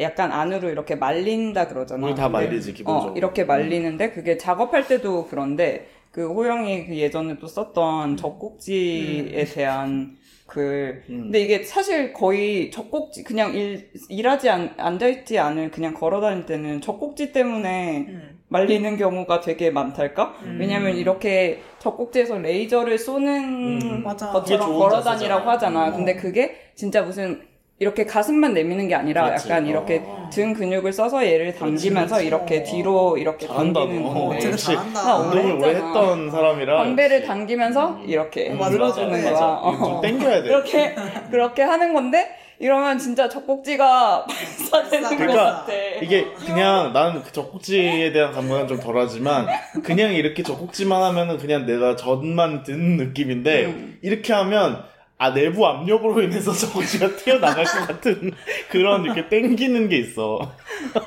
[0.00, 2.04] 약간 안으로 이렇게 말린다 그러잖아.
[2.06, 3.12] 우리 다 말리지 기본적으로.
[3.12, 10.16] 어, 이렇게 말리는데 그게 작업할 때도 그런데 그 호영이 그 예전에 또 썼던 젖꼭지에 대한
[10.46, 11.04] 글.
[11.08, 11.22] 음.
[11.22, 17.32] 근데 이게 사실 거의 젖꼭지 그냥 일, 일하지 않, 앉아있지 않을 그냥 걸어다닐 때는 젖꼭지
[17.32, 18.08] 때문에
[18.48, 20.34] 말리는 경우가 되게 많달까?
[20.42, 20.56] 음.
[20.58, 24.04] 왜냐면 이렇게 젖꼭지에서 레이저를 쏘는 음.
[24.04, 25.48] 것처럼 걸어다니라고.
[25.48, 25.90] 하잖아.
[25.90, 25.92] 음.
[25.92, 27.40] 근데 그게 진짜 무슨
[27.80, 29.48] 이렇게 가슴만 내미는 게 아니라 그렇지.
[29.48, 30.28] 약간 이렇게 어.
[30.30, 32.26] 등 근육을 써서 얘를 당기면서 그렇지.
[32.26, 32.62] 이렇게 어.
[32.62, 34.12] 뒤로 이렇게 잘한다 당기는 너.
[34.28, 35.02] 건데 잘한다.
[35.02, 35.86] 나 운동을 오래 했잖아.
[35.88, 36.76] 했던 사람이라.
[36.76, 37.22] 광배를.
[37.24, 39.32] 당기면서 이렇게 음, 눌러주는 맞아, 거야.
[39.32, 39.46] 맞아.
[39.54, 39.76] 어.
[39.78, 40.48] 좀 땡겨야 돼.
[40.48, 40.94] 그렇게
[41.30, 44.26] 그렇게 하는 건데 이러면 진짜 젖꼭지가
[44.70, 45.72] 발사되는 것 그러니까 같아.
[46.02, 49.46] 이게 그냥 나는 그 젖꼭지에 대한 감각은 좀 덜하지만
[49.82, 53.98] 그냥 이렇게 젖꼭지만 하면은 그냥 내가 전만 든 느낌인데 음.
[54.02, 54.84] 이렇게 하면
[55.20, 58.32] 아 내부 압력으로 인해서 젖꼭지가 튀어나갈 것 같은
[58.70, 60.40] 그런 이렇게 땡기는 게 있어.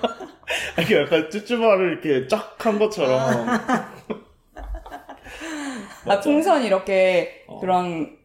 [0.79, 3.47] 이게 약간 쭈쭈바를 이렇게 쫙 한 것처럼.
[6.05, 7.59] 아 풍선 이렇게 어.
[7.59, 8.15] 그런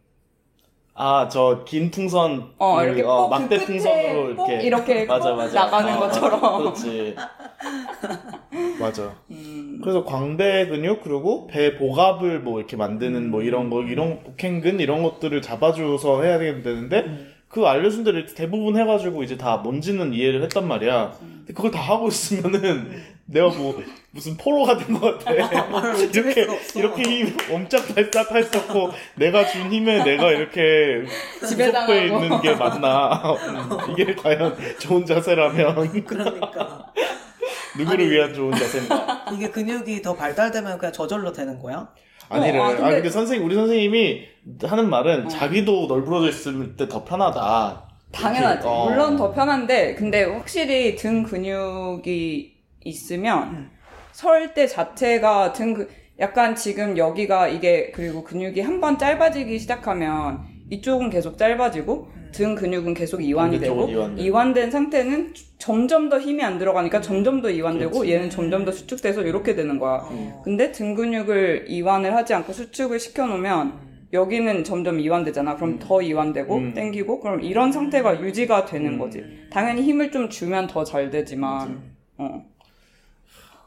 [1.00, 4.66] 아 저 긴 풍선 어 그, 이렇게 어, 꼭 막대 그 끝에 풍선으로 꼭 이렇게
[4.66, 5.60] 이렇게 맞아 꼭 맞아.
[5.64, 6.58] 나가는 어, 것처럼.
[6.58, 7.14] 그렇지.
[8.80, 9.14] 맞아.
[9.30, 14.80] 음, 그래서 광배 근육 그리고 배 복압을 뭐 이렇게 만드는 뭐 이런 거 이런 복행근
[14.80, 17.04] 이런 것들을 잡아줘서 해야 되는데
[17.48, 21.12] 그 알려준 대로 대부분 해가지고 이제 다 뭔지는 이해를 했단 말이야.
[21.20, 22.90] 근데 그걸 다 하고 있으면은
[23.30, 23.78] 내가 뭐
[24.10, 25.32] 무슨 포로가 된 것 같아.
[26.02, 26.46] 이렇게.
[26.74, 31.04] 이렇게 힘 엄청 발작했었고 내가 준 힘에 내가 이렇게.
[31.40, 33.20] 구속돼 있는 게 맞나?
[33.34, 36.86] 음, 이게 과연 좋은 자세라면 그러니까
[37.76, 38.10] 누구를 아니.
[38.10, 39.26] 위한 좋은 자세인가?
[39.34, 41.86] 이게 근육이 더 발달되면 그냥 저절로 되는 거야?
[42.30, 42.58] 아니래.
[42.58, 43.10] 어, 아, 아, 근데- 근데...
[43.10, 44.22] 선생님, 우리 선생님이
[44.64, 45.28] 하는 말은 어.
[45.28, 47.84] 자기도 널브러져 있을 때 더 편하다.
[48.12, 48.60] 당연하지.
[48.62, 48.88] 이렇게, 어.
[48.88, 52.57] 물론 더 편한데, 근데 확실히 등 근육이
[52.88, 53.70] 있으면 음.
[54.12, 61.10] 설때 자체가 등 근, 약간 지금 여기가 이게 그리고 근육이 한 번 짧아지기 시작하면 이쪽은
[61.10, 64.22] 계속 짧아지고 등 근육은 계속 이완이 되고 이완돼.
[64.22, 68.12] 이완된 상태는 점점 더 힘이 안 들어가니까 점점 더 이완되고 그렇지.
[68.12, 70.00] 얘는 점점 더 수축돼서 이렇게 되는 거야.
[70.04, 70.42] 어.
[70.44, 75.56] 근데 등 근육을 이완을 하지 않고 수축을 시켜놓으면 여기는 점점 이완되잖아.
[75.56, 76.74] 그럼 더 이완되고 음.
[76.74, 78.98] 땡기고 그럼 이런 상태가 유지가 되는 음.
[78.98, 79.22] 거지.
[79.50, 81.80] 당연히 힘을 좀 주면 더 잘 되지만
[82.18, 82.42] 어.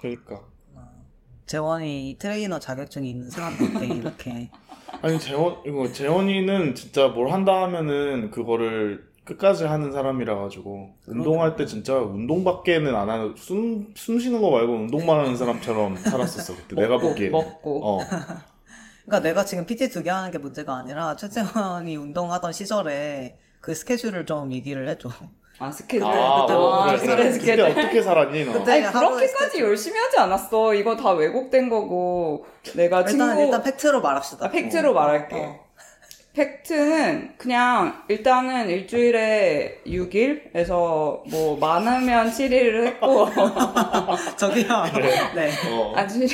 [0.01, 0.41] 그러니까.
[1.45, 4.49] 재원이 트레이너 자격증이 있는 사람한테 이렇게
[5.01, 11.65] 아니, 재원, 이거, 재원이는 진짜 뭘 한다 하면은 그거를 끝까지 하는 사람이라 가지고 운동할 때
[11.65, 16.95] 진짜 운동밖에는 안 하는 숨, 숨 쉬는 거 말고 운동만 하는 사람처럼 살았었어 그때 내가
[16.95, 17.81] 먹고, 보기에 먹고.
[17.85, 17.99] 어
[19.05, 24.25] 그러니까 내가 지금 PT 두 개 하는 게 문제가 아니라 최재원이 운동하던 시절에 그 스케줄을
[24.25, 25.09] 좀 얘기를 해줘.
[25.62, 26.08] 아 스케줄.
[26.08, 27.32] 아, 그때 어, 뭐 그래, 그래.
[27.32, 27.62] 스케줄.
[27.65, 28.54] 어떻게 살았니 너?
[28.54, 29.60] 그때 아니 그렇게까지.
[29.62, 30.74] 열심히 하지 않았어.
[30.74, 32.45] 이거 다 왜곡된 거고
[32.76, 34.47] 내가 친구 일단 일단 팩트로 말합시다.
[34.47, 35.36] 아, 팩트로 말할게.
[35.36, 35.60] 어.
[36.34, 43.28] 팩트는 그냥 일단은 일주일에 6일에서 뭐 많으면 7일을 했고
[44.38, 44.67] 저기요.
[45.36, 45.52] 네.
[45.69, 45.93] 어.
[45.95, 46.28] 아직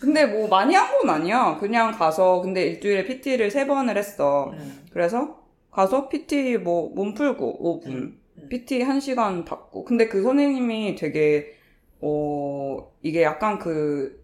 [0.00, 1.56] 근데 뭐 많이 한 건 아니야.
[1.60, 4.50] 그냥 가서 근데 일주일에 PT를 세 번을 했어.
[4.52, 4.84] 음.
[4.92, 5.36] 그래서
[5.72, 8.19] 가서 PT 뭐 몸 풀고 5분, 음.
[8.50, 9.84] PT 1시간 받고.
[9.86, 11.54] 근데 그 선생님이 되게
[12.00, 14.20] 어 이게 약간 그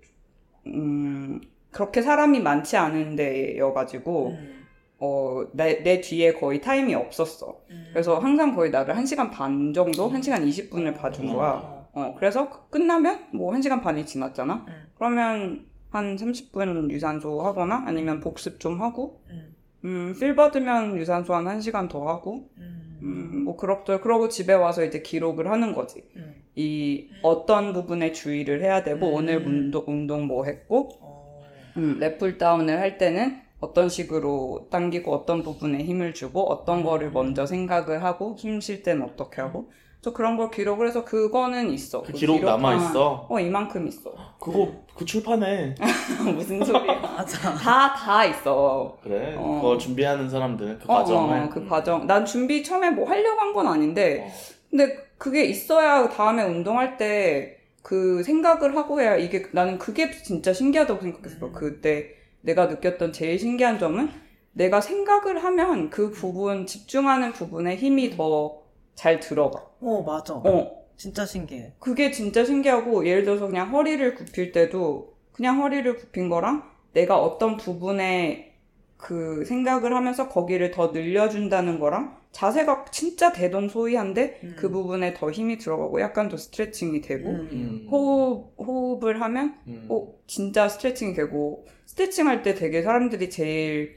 [0.67, 4.67] 음, 그렇게 사람이 많지 않은 데여가지고, 음.
[4.99, 7.61] 어, 내, 내 뒤에 거의 타임이 없었어.
[7.71, 7.89] 음.
[7.93, 10.11] 그래서 항상 거의 나를 1시간 반 정도?
[10.11, 11.51] 1시간 20분을 봐준 거야.
[11.51, 11.89] 어.
[11.93, 14.65] 어, 그래서 끝나면 뭐 1시간 반이 지났잖아?
[14.69, 14.87] 음.
[14.97, 19.55] 그러면 한 30분 유산소 하거나 아니면 복습 좀 하고, 음.
[19.85, 23.45] 음, 필 받으면 유산소 한 1시간 더 하고, 음.
[23.57, 26.05] 음, 뭐 그럭저럭 그러고 집에 와서 이제 기록을 하는 거지.
[26.17, 26.43] 음.
[26.55, 29.15] 이 어떤 부분에 주의를 해야 되고 음.
[29.15, 31.41] 오늘 운동, 운동 뭐 했고 어.
[31.77, 37.47] 음, 랩풀 다운을 할 때는 어떤 식으로 당기고 어떤 부분에 힘을 주고 어떤 거를 먼저
[37.47, 39.71] 생각을 하고 숨 쉴 때는 어떻게 하고
[40.07, 42.01] 저 그런 걸 기록을 해서 그거는 있어.
[42.01, 43.27] 그 기록 기록 남아 한- 있어.
[43.29, 44.13] 어 이만큼 있어.
[44.39, 45.75] 그거 그 출판해.
[46.33, 46.95] 무슨 소리야?
[47.03, 47.53] 맞아.
[47.55, 48.97] 다다 있어.
[49.03, 49.35] 그래.
[49.37, 49.59] 어.
[49.61, 51.39] 그거 준비하는 사람들 그 어, 과정을.
[51.41, 52.07] 어, 그 과정.
[52.07, 54.33] 난 준비 처음에 뭐 하려고 한 건 아닌데 어.
[54.71, 61.01] 근데 그게 있어야 다음에 운동할 때 그 생각을 하고 해야 이게 나는 그게 진짜 신기하다고
[61.03, 61.47] 생각했어.
[61.47, 61.53] 음.
[61.53, 62.11] 그때
[62.43, 64.09] 내가 느꼈던 제일 신기한 점은
[64.53, 68.59] 내가 생각을 하면 그 부분 집중하는 부분에 힘이 더
[68.97, 69.65] 잘 들어가.
[69.81, 70.35] 어, 맞아.
[70.35, 71.75] 어, 진짜 신기해.
[71.79, 77.57] 그게 진짜 신기하고 예를 들어서 그냥 허리를 굽힐 때도 그냥 허리를 굽힌 거랑 내가 어떤
[77.59, 78.55] 부분에
[78.97, 84.57] 그 생각을 하면서 거기를 더 늘려준다는 거랑 자세가 진짜 대동소이한데 음.
[84.59, 87.49] 그 부분에 더 힘이 들어가고 약간 더 스트레칭이 되고 음.
[87.53, 87.89] 음.
[87.91, 89.87] 호흡 호흡을 하면 음.
[89.91, 93.97] 어 진짜 스트레칭이 되고 스트레칭 할 때 되게 사람들이 제일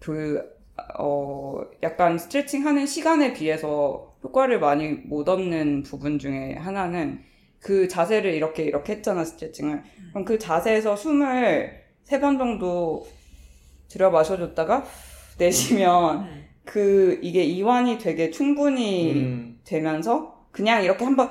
[0.00, 0.42] 그
[0.98, 7.20] 어, 약간 스트레칭 하는 시간에 비해서 효과를 많이 못 얻는 부분 중에 하나는
[7.58, 9.82] 그 자세를 이렇게 이렇게 했잖아, 스트레칭을.
[10.10, 13.06] 그럼 그 자세에서 숨을 세 번 정도
[13.88, 14.84] 들여 마셔줬다가
[15.38, 16.44] 내쉬면 음.
[16.64, 19.60] 그 이게 이완이 되게 충분히 음.
[19.64, 21.30] 되면서 그냥 이렇게 한번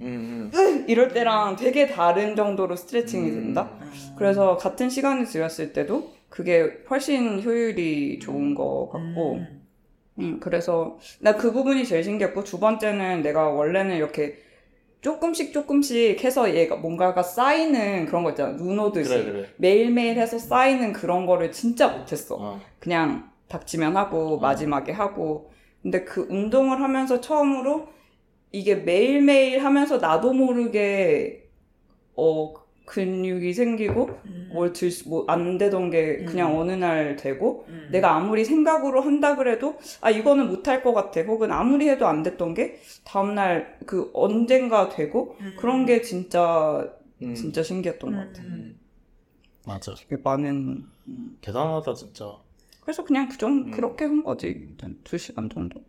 [0.00, 0.50] 음.
[0.88, 3.70] 이럴 때랑 되게 다른 정도로 스트레칭이 된다.
[3.80, 3.90] 음.
[4.18, 9.40] 그래서 같은 시간을 들였을 때도 그게 훨씬 효율이 좋은 것 같고,
[10.18, 10.24] 음.
[10.24, 14.38] 음, 그래서 나 그 부분이 제일 신기했고 두 번째는 내가 원래는 이렇게
[15.02, 19.48] 조금씩 조금씩 해서 얘가 뭔가가 쌓이는 그런 거 있잖아 눈 오듯이 그래 그래.
[19.58, 22.36] 매일매일 해서 쌓이는 그런 거를 진짜 못했어.
[22.40, 22.60] 어.
[22.80, 24.40] 그냥 닥치면 하고 어.
[24.40, 25.52] 마지막에 하고
[25.82, 27.88] 근데 그 운동을 하면서 처음으로
[28.52, 31.48] 이게 매일매일 하면서 나도 모르게
[32.16, 32.54] 어
[32.86, 34.50] 근육이 생기고 음.
[34.52, 36.60] 뭘들뭐안 되던 게 그냥 음.
[36.60, 37.88] 어느 날 되고 음.
[37.90, 42.54] 내가 아무리 생각으로 한다 그래도 아 이거는 못할 것 같아 혹은 아무리 해도 안 됐던
[42.54, 45.54] 게 다음날 그 언젠가 되고 음.
[45.58, 46.90] 그런 게 진짜
[47.22, 47.34] 음.
[47.34, 48.42] 진짜 신기했던 것 같아.
[48.42, 48.78] 음.
[49.66, 49.92] 맞아.
[49.94, 50.86] 되게 많은
[51.40, 52.38] 대단하다 진짜.
[52.80, 53.70] 그래서 그냥 그정 음.
[53.72, 55.82] 그렇게 한 거지 일단 두 시간 정도.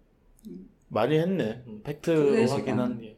[0.90, 1.64] 많이 했네.
[1.68, 2.48] 음, 팩트로.
[2.50, 3.18] 하니.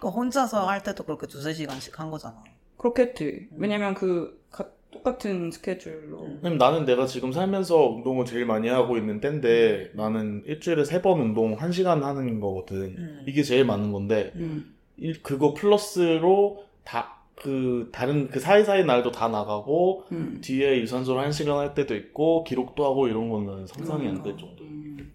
[0.00, 2.42] 그 혼자서 할 때도 그렇게 두세 시간씩 한 거잖아.
[2.80, 3.48] 그렇겠지.
[3.56, 6.22] 왜냐면 그 가- 똑같은 스케줄로.
[6.22, 6.40] 음.
[6.42, 11.20] 왜냐면 나는 내가 지금 살면서 운동을 제일 많이 하고 있는 때인데 나는 일주일에 세 번
[11.20, 12.94] 운동 한 시간 하는 거거든.
[12.98, 13.24] 음.
[13.26, 14.74] 이게 제일 많은 건데 음.
[14.96, 20.42] 이- 그거 플러스로 다 그 다른 그 사이사이 날도 다 나가고 음.
[20.42, 24.62] 뒤에 유산소를 한 시간 할 때도 있고 기록도 하고 이런 거는 상상이 안 될 정도.
[24.64, 25.10] 음.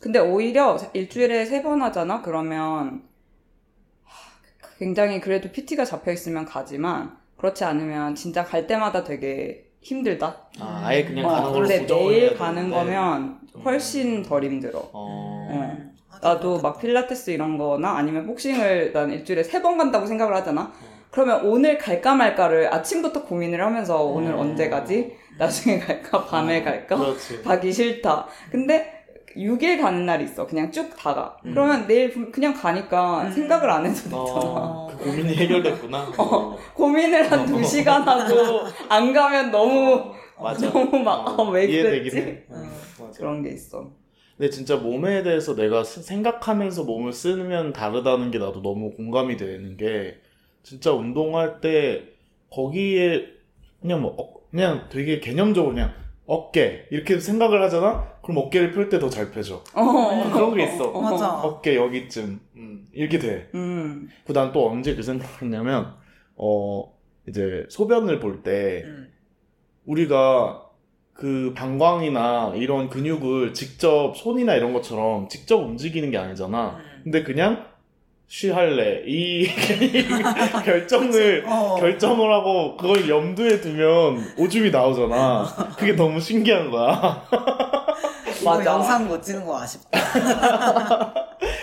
[0.00, 2.20] 근데 오히려 일주일에 세 번 하잖아?
[2.20, 2.98] 그러면 하,
[4.82, 10.48] 굉장히 그래도 PT가 잡혀 있으면 가지만 그렇지 않으면 진짜 갈 때마다 되게 힘들다.
[10.58, 12.76] 아, 아예 그냥 어, 가는 고정을 매일 가는 되는데.
[12.76, 14.80] 거면 훨씬 덜 힘들어.
[14.92, 15.48] 어.
[15.52, 15.78] 어.
[16.20, 20.72] 나도 막 필라테스 이런 거나 아니면 복싱을 난 일주일에 세 번 간다고 생각을 하잖아.
[21.12, 24.40] 그러면 오늘 갈까 말까를 아침부터 고민을 하면서 오늘 어.
[24.40, 25.16] 언제 가지?
[25.38, 26.24] 나중에 갈까?
[26.24, 26.96] 밤에 갈까?
[26.96, 27.42] 그렇지.
[27.42, 28.26] 가기 싫다.
[28.50, 29.01] 근데
[29.36, 30.46] 6일 가는 날이 있어.
[30.46, 31.36] 그냥 쭉 다가.
[31.44, 31.50] 음.
[31.52, 33.30] 그러면 내일 부- 그냥 가니까 음.
[33.32, 34.16] 생각을 안 해도 되잖아.
[34.16, 36.12] 어, 그 고민이 해결됐구나.
[36.18, 36.56] 어.
[36.74, 40.70] 고민을 한 두 시간 하고 안 가면 너무 맞아.
[40.72, 42.16] 너무 막, 어, 어, 왜 이해되긴 그랬지?
[42.30, 42.44] 해.
[42.48, 42.54] 어,
[43.00, 43.18] 맞아.
[43.18, 43.90] 그런 게 있어.
[44.36, 49.76] 근데 진짜 몸에 대해서 내가 스- 생각하면서 몸을 쓰면 다르다는 게 나도 너무 공감이 되는
[49.76, 50.16] 게
[50.62, 52.04] 진짜 운동할 때
[52.50, 53.26] 거기에
[53.80, 55.92] 그냥 뭐 어- 그냥 되게 개념적으로 그냥
[56.26, 58.11] 어깨 이렇게 생각을 하잖아?
[58.22, 59.62] 그럼 어깨를 펼 때 더 잘 펴져.
[59.74, 60.30] 어.
[60.32, 60.92] 그런 게 있어.
[61.00, 61.28] 맞아.
[61.42, 63.48] 어깨 여기쯤 음, 이렇게 돼.
[63.54, 64.08] 음.
[64.26, 65.94] 그 다음 또 언제 그 생각했냐면
[66.36, 66.92] 어
[67.28, 69.08] 이제 소변을 볼때 음.
[69.86, 70.62] 우리가
[71.14, 76.76] 그 방광이나 이런 근육을 직접 손이나 이런 것처럼 직접 움직이는 게 아니잖아.
[76.78, 77.00] 음.
[77.04, 77.66] 근데 그냥
[78.28, 79.46] 쉬할래 이
[80.64, 81.76] 결정을 어.
[81.78, 85.44] 결정을 하고 그걸 염두에 두면 오줌이 나오잖아.
[85.76, 87.24] 그게 너무 신기한 거야.
[88.42, 88.72] 이거 맞아.
[88.72, 89.98] 영상 못 찍는 거 아쉽다.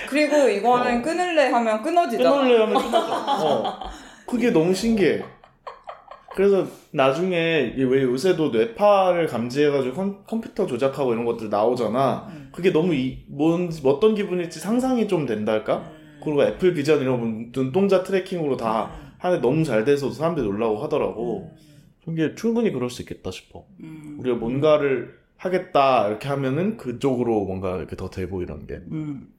[0.09, 1.01] 그리고 이거는 어.
[1.01, 2.31] 끊을래 하면 끊어지잖아.
[2.31, 3.07] 끊으려 하면 끊어져.
[3.45, 3.79] 어.
[4.25, 5.23] 그게 너무 신기해.
[6.35, 12.27] 그래서 나중에 왜 요새도 뇌파를 감지해가지고 컴, 컴퓨터 조작하고 이런 것들 나오잖아.
[12.29, 12.49] 음.
[12.53, 15.77] 그게 너무 이, 뭔, 어떤 기분일지 상상이 좀 된달까?
[15.77, 16.19] 음.
[16.23, 19.11] 그리고 애플 비전 이런 거 눈동자 tracking으로 다 음.
[19.17, 21.51] 하는데 너무 잘 돼서 사람들이 놀라고 하더라고.
[22.07, 23.65] 이게 충분히 그럴 수 있겠다 싶어.
[23.81, 24.17] 음.
[24.19, 28.75] 우리가 뭔가를 하겠다 이렇게 하면은 그쪽으로 뭔가 이렇게 더 되고 이런 게.
[28.91, 29.33] 음.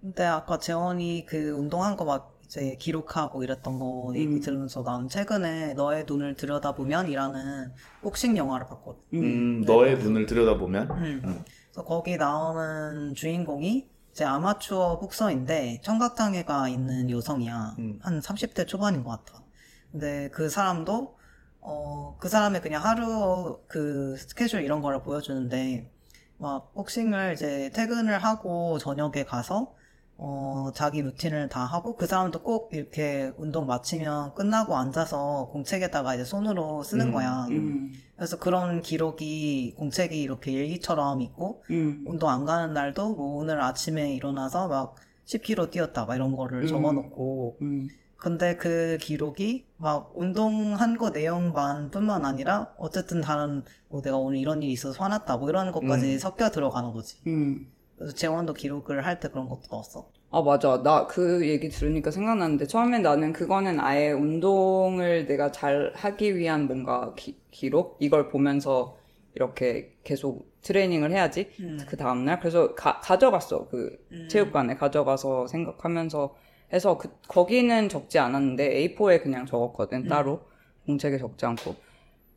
[0.00, 4.40] 근데 아까 재원이 그 운동한 거 막 이제 기록하고 이랬던 거 얘기 음.
[4.40, 7.72] 들으면서 난 최근에 너의 눈을 들여다보면이라는
[8.02, 9.00] 복싱 영화를 봤거든.
[9.14, 9.22] 음.
[9.22, 10.90] 음, 너의 눈을 들여다보면.
[10.90, 11.20] 음.
[11.24, 11.44] 음.
[11.72, 17.76] 그래서 거기 나오는 주인공이 이제 아마추어 복서인데 청각장애가 있는 여성이야.
[17.78, 18.00] 음.
[18.02, 19.44] 한 30대 초반인 것 같아.
[19.92, 21.16] 근데 그 사람도
[21.60, 25.90] 어, 그 사람의 그냥 하루 그 스케줄 이런 거를 보여주는데
[26.38, 29.74] 막 복싱을 이제 퇴근을 하고 저녁에 가서
[30.22, 36.24] 어, 자기 루틴을 다 하고 그 사람도 꼭 이렇게 운동 마치면 끝나고 앉아서 공책에다가 이제
[36.24, 37.12] 손으로 쓰는 음.
[37.12, 37.46] 거야.
[37.48, 43.62] 음, 그래서 그런 기록이 공책이 이렇게 일기처럼 있고 음, 운동 안 가는 날도 뭐 오늘
[43.62, 46.66] 아침에 일어나서 막 10km 뛰었다 막 이런 거를 음.
[46.66, 47.88] 적어 놓고 음,
[48.20, 54.62] 근데 그 기록이 막 운동한 거 내용만 뿐만 아니라 어쨌든 다른 뭐 내가 오늘 이런
[54.62, 56.18] 일이 있어서 화났다 뭐 이런 것까지 음.
[56.18, 57.16] 섞여 들어가는 거지.
[57.26, 57.66] 음.
[57.96, 60.10] 그래서 재원도 기록을 할 때 그런 것도 넣었어.
[60.32, 60.82] 아, 맞아.
[60.82, 67.14] 나 그 얘기 들으니까 생각났는데, 처음엔 나는 그거는 아예 운동을 내가 잘 하기 위한 뭔가
[67.16, 67.96] 기, 기록?
[68.00, 68.96] 이걸 보면서
[69.34, 71.50] 이렇게 계속 트레이닝을 해야지.
[71.88, 72.38] 그 다음날.
[72.38, 73.68] 그래서 가, 가져갔어.
[73.68, 76.36] 그 체육관에 가져가서 생각하면서
[76.72, 80.42] 해서 그, 거기는 적지 않았는데, A4에 그냥 적었거든, 따로.
[80.86, 81.74] 공책에 적지 않고.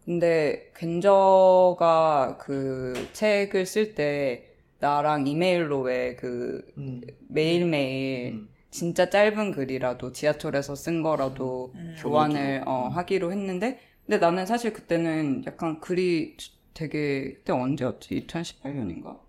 [0.05, 7.01] 근데, 겐저가 그 책을 쓸 때, 나랑 이메일로 왜그 음.
[7.29, 8.49] 매일매일 음.
[8.69, 11.95] 진짜 짧은 글이라도 지하철에서 쓴 거라도 음.
[11.99, 16.35] 교환을 어, 하기로 했는데 근데 나는 사실 그때는 약간 글이
[16.73, 18.27] 되게 그때 언제였지?
[18.27, 19.19] 2018년인가?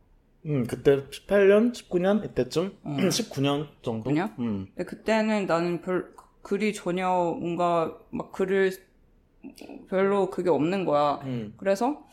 [0.47, 2.97] 음, 그때 18년, 19년 이때쯤, 어.
[2.99, 4.11] 19년 정도.
[4.11, 4.39] 19년?
[4.39, 4.67] 음.
[4.75, 8.73] 근데 그때는 나는 별 글이 전혀 뭔가 막 글을
[9.89, 11.21] 별로 그게 없는 거야.
[11.25, 11.55] 음.
[11.57, 12.05] 그래서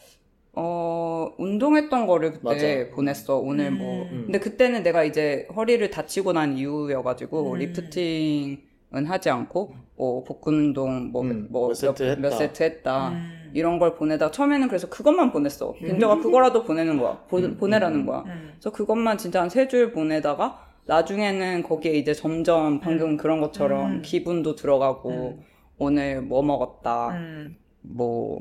[0.54, 2.96] 어 운동했던 거를 그때 맞아.
[2.96, 4.24] 보냈어 오늘 뭐 음.
[4.26, 7.58] 근데 그때는 내가 이제 허리를 다치고 난 이후여가지고 음.
[7.58, 12.22] 리프팅은 하지 않고 뭐 복근 운동 뭐, 음, 뭐몇 세트 몇, 했다.
[12.22, 13.41] 몇 세트 했다 음.
[13.54, 18.06] 이런 걸 보내다 처음에는 그래서 그것만 보냈어 겐저가 그거라도 보내는 거야 보, 음, 보내라는 음.
[18.06, 18.50] 거야 음.
[18.54, 24.02] 그래서 그것만 진짜 한 세 줄 보내다가 나중에는 거기에 이제 점점 방금 그런 것처럼 음.
[24.02, 25.44] 기분도 들어가고
[25.78, 27.56] 오늘 뭐 먹었다 음.
[27.82, 28.40] 뭐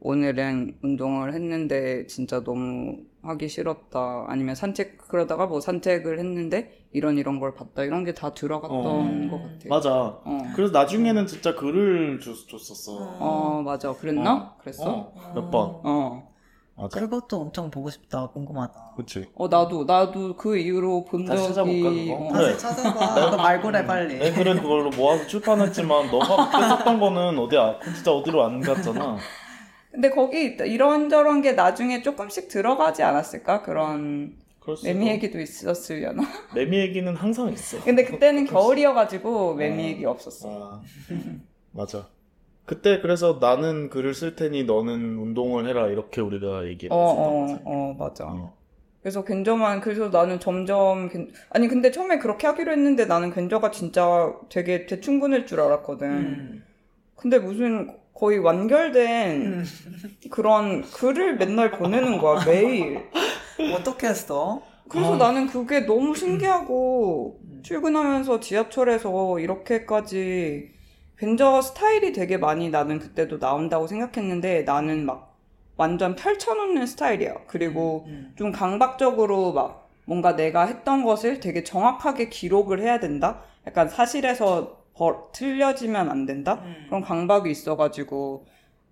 [0.00, 7.40] 오늘은 운동을 했는데 진짜 너무 하기 싫었다 아니면 산책 그러다가 뭐 산책을 했는데 이런 이런
[7.40, 9.30] 걸 봤다 이런 게 다 들어갔던 어.
[9.30, 9.68] 것 같아.
[9.68, 9.92] 맞아.
[10.24, 10.38] 어.
[10.54, 13.16] 그래서 나중에는 진짜 글을 줬, 줬었어.
[13.18, 14.34] 어 맞아 그랬나?
[14.34, 14.56] 어.
[14.60, 14.84] 그랬어?
[14.90, 15.80] 어, 몇 번.
[15.84, 16.28] 어.
[16.76, 17.00] 맞아.
[17.00, 18.28] 그것도 엄청 보고 싶다.
[18.28, 18.92] 궁금하다.
[18.96, 19.28] 그치.
[19.34, 22.14] 어 나도 나도 그 이후로 본 다시 적이 찾아볼까, 그거?
[22.14, 22.32] 어.
[22.32, 22.52] 그래.
[22.52, 23.14] 다시 찾아봐.
[23.30, 24.16] 너 말고래 빨리.
[24.18, 29.16] 내 글은 그걸로 모아서 출판했지만 너가 그때 썼던 거는 어디 아, 진짜 어디로 안 갔잖아.
[29.90, 33.62] 근데 거기 이런저런 게 나중에 조금씩 들어가지 않았을까?
[33.62, 34.34] 그런
[34.84, 35.08] 매미.
[35.08, 36.22] 얘기도 있었으려나?
[36.54, 37.82] 매미 얘기는 항상 있어.
[37.82, 39.86] 근데 그때는 수- 겨울이어가지고 매미 어.
[39.86, 40.48] 얘기 없었어.
[40.50, 40.82] 아,
[41.72, 42.06] 맞아.
[42.66, 47.00] 그때 그래서 나는 글을 쓸 테니 너는 운동을 해라 이렇게 우리가 얘기를 어,
[47.46, 47.70] 했었던 어.
[47.72, 48.24] 어, 맞아.
[48.26, 48.52] 어.
[49.00, 54.34] 그래서 견저만 그래서 나는 점점 견- 아니 근데 처음에 그렇게 하기로 했는데 나는 견저가 진짜
[54.50, 56.06] 되게 대충 보낼 줄 알았거든.
[56.10, 56.64] 음.
[57.16, 59.64] 근데 무슨 거의 완결된 음.
[60.30, 63.08] 그런 글을 맨날 보내는 거야 매일.
[63.76, 64.60] 어떻게 했어?
[64.88, 65.18] 그래서 아.
[65.18, 67.62] 나는 그게 너무 신기하고 음.
[67.62, 70.72] 출근하면서 지하철에서 이렇게까지
[71.18, 75.36] 견저 스타일이 되게 많이 나는 그때도 나온다고 생각했는데 나는 막
[75.76, 77.34] 완전 펼쳐놓는 스타일이야.
[77.46, 78.32] 그리고 음.
[78.36, 83.42] 좀 강박적으로 막 뭔가 내가 했던 것을 되게 정확하게 기록을 해야 된다?
[83.66, 86.60] 약간 사실에서 벌, 틀려지면 안 된다?
[86.64, 86.84] 음.
[86.88, 88.46] 그런 강박이 있어가지고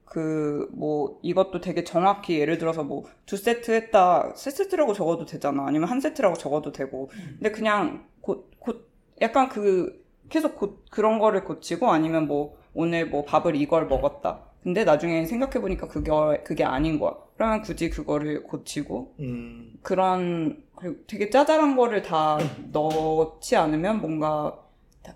[0.05, 5.67] 그 뭐 이것도 되게 정확히 예를 들어서 뭐 두 세트 했다 세 세트라고 적어도 되잖아.
[5.67, 7.11] 아니면 한 세트라고 적어도 되고.
[7.39, 8.89] 근데 그냥 곧 곧
[9.21, 14.43] 약간 그 계속 고, 그런 거를 고치고 아니면 뭐 오늘 뭐 밥을 이걸 먹었다.
[14.63, 16.11] 근데 나중에 생각해 보니까 그게
[16.45, 17.15] 그게 아닌 거야.
[17.37, 22.39] 그러면 굳이 그거를 고치고 음, 그런 그리고 되게 짜잘한 거를 다
[22.73, 24.66] 넣지 않으면 뭔가 다-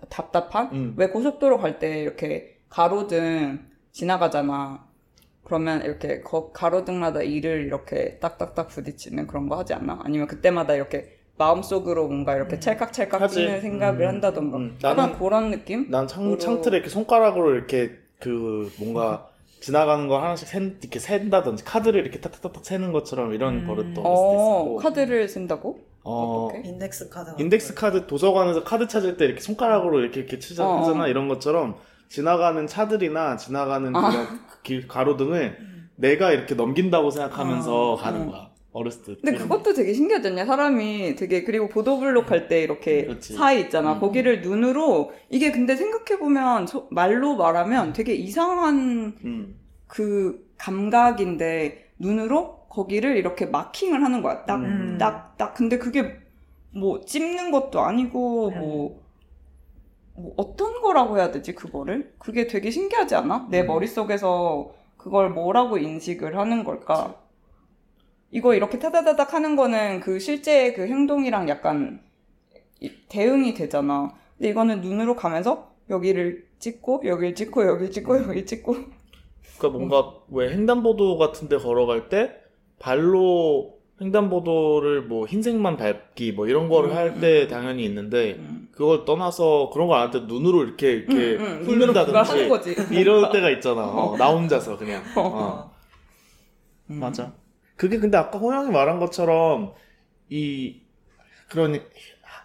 [0.09, 0.69] 답답한?
[0.71, 0.93] 음.
[0.97, 3.59] 왜 고속도로 갈 때 이렇게 가로등
[3.91, 4.85] 지나가잖아.
[5.43, 9.99] 그러면 이렇게 거- 가로등마다 이를 이렇게 딱딱딱 부딪히는 그런 거 하지 않나?
[10.03, 13.35] 아니면 그때마다 이렇게 마음속으로 뭔가 이렇게 찰칵찰칵 하지.
[13.45, 14.07] 뛰는 생각을 음.
[14.07, 14.57] 한다던가.
[14.57, 14.77] 음.
[14.83, 15.89] 약간 나는- 그런 느낌?
[15.89, 19.27] 난 창, 창틀에 이렇게 손가락으로 이렇게 그 뭔가
[19.61, 23.67] 지나가는 거 하나씩 센, 이렇게 센다든지 카드를 이렇게 탁탁탁탁 세는 것처럼 이런 음.
[23.67, 24.75] 버릇도 어.
[24.77, 25.79] 카드를 쓴다고?
[26.03, 26.49] 어?
[26.63, 27.39] 인덱스 카드.
[27.39, 31.07] 인덱스 카드 도서관에서 카드 찾을 때 이렇게 손가락으로 이렇게 이렇게 치자 어, 하잖아 어.
[31.07, 31.75] 이런 것처럼
[32.09, 34.09] 지나가는 차들이나 지나가는 아.
[34.09, 35.57] 그런 길 가로등을
[35.95, 38.31] 내가 이렇게 넘긴다고 생각하면서 어, 가는 어.
[38.31, 39.21] 거야 어렸을 때.
[39.21, 40.45] 근데 그것도 되게 신기하지 않냐?
[40.45, 43.33] 사람이 되게, 그리고 보도블록 할 때 이렇게 그렇지.
[43.33, 43.93] 사이 있잖아.
[43.95, 43.99] 음.
[43.99, 49.59] 거기를 눈으로, 이게 근데 생각해보면, 소- 말로 말하면 되게 이상한 음.
[49.87, 54.45] 그 감각인데, 눈으로 거기를 이렇게 마킹을 하는 거야.
[54.45, 54.97] 딱, 음.
[54.99, 55.53] 딱, 딱.
[55.53, 56.15] 근데 그게
[56.73, 59.01] 뭐 찝는 것도 아니고, 뭐,
[60.13, 62.13] 뭐 어떤 거라고 해야 되지, 그거를?
[62.19, 63.47] 그게 되게 신기하지 않아?
[63.49, 63.67] 내 음.
[63.67, 67.15] 머릿속에서 그걸 뭐라고 인식을 하는 걸까?
[68.31, 72.01] 이거 이렇게 타다다닥 하는 거는 그 실제 그 행동이랑 약간
[72.79, 74.13] 이- 대응이 되잖아.
[74.37, 78.73] 근데 이거는 눈으로 가면서 여기를 찍고 여기를 찍고 여기를 찍고 여기를 찍고
[79.57, 82.31] 그러니까 뭔가 왜 횡단보도 같은데 걸어갈 때
[82.79, 88.69] 발로 횡단보도를 뭐 흰색만 밟기 뭐 이런 거를 음, 할때 당연히 있는데 음.
[88.71, 92.49] 그걸 떠나서 그런 거안할 때 눈으로 이렇게 이렇게 훑는다든지.
[92.91, 93.83] 이럴 때가 있잖아.
[93.85, 95.03] 어, 나 혼자서 그냥.
[95.15, 95.21] 어.
[95.21, 95.71] 어.
[96.89, 96.99] 음.
[96.99, 97.33] 맞아.
[97.81, 99.73] 그게 근데 아까 호영이 말한 것처럼
[100.29, 100.81] 이
[101.49, 101.81] 그런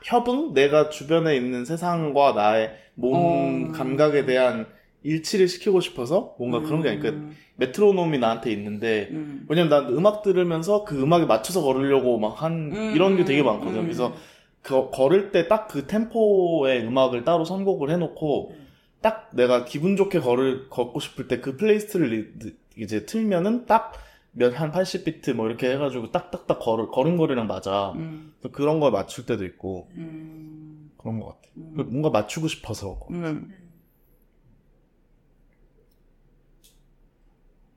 [0.03, 3.73] 협응 내가 주변에 있는 세상과 나의 몸 어.
[3.73, 4.67] 감각에 대한
[5.03, 7.37] 일치를 시키고 싶어서 뭔가 그런 게 아니까 음.
[7.57, 9.45] 메트로놈이 나한테 있는데 음.
[9.51, 13.81] 왜냐면 난 음악 들으면서 그 음악에 맞춰서 걸으려고 막한 음, 이런 게 되게 음, 많거든.
[13.81, 13.83] 음.
[13.83, 14.15] 그래서
[14.63, 18.55] 그 걸을 때 딱 그 템포의 음악을 따로 선곡을 해놓고
[19.03, 22.09] 딱 내가 기분 좋게 걸을 걷고 싶을 때 그 playlist를
[22.43, 23.93] 리- 이제 틀면은 딱
[24.37, 27.93] 몇한 80비트 뭐 이렇게 해가지고 딱딱딱 걸 걸음걸이랑 맞아.
[27.93, 28.35] 음.
[28.39, 30.91] 그래서 그런 걸 맞출 때도 있고 음.
[30.99, 31.49] 그런 것 같아.
[31.57, 31.75] 음.
[31.91, 33.01] 뭔가 맞추고 싶어서.
[33.11, 33.53] 음.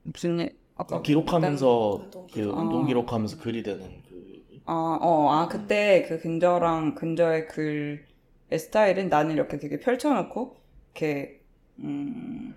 [0.02, 0.58] 무슨 일?
[0.76, 2.40] 아까 기록하면서 운동 그.
[2.40, 2.86] 운동 아.
[2.86, 4.20] 기록하면서 글이 되는 그
[4.66, 10.56] 아, 어, 아, 그때 그 근저랑 근저의 글의 스타일은 나는 이렇게 되게 펼쳐놓고,
[10.94, 11.40] 이렇게,
[11.80, 12.54] 음,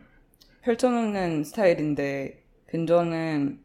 [0.62, 3.63] 펼쳐놓는 스타일인데, 근저는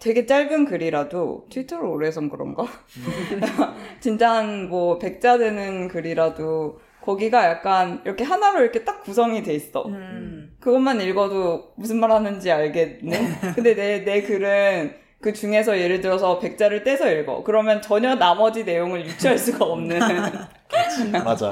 [0.00, 2.64] 되게 짧은 글이라도, 트위터를 오래 해서 그런가?
[4.00, 9.86] 진짜 한 뭐, 백자 되는 글이라도, 거기가 약간 이렇게 하나로 이렇게 딱 구성이 돼 있어.
[9.86, 10.56] 음.
[10.60, 13.10] 그것만 읽어도 무슨 말 하는지 알겠네.
[13.54, 17.42] 근데 내, 내 글은 그 중에서 예를 들어서 백자를 떼서 읽어.
[17.42, 19.98] 그러면 전혀 나머지 내용을 유추할 수가 없는.
[21.24, 21.50] 맞아.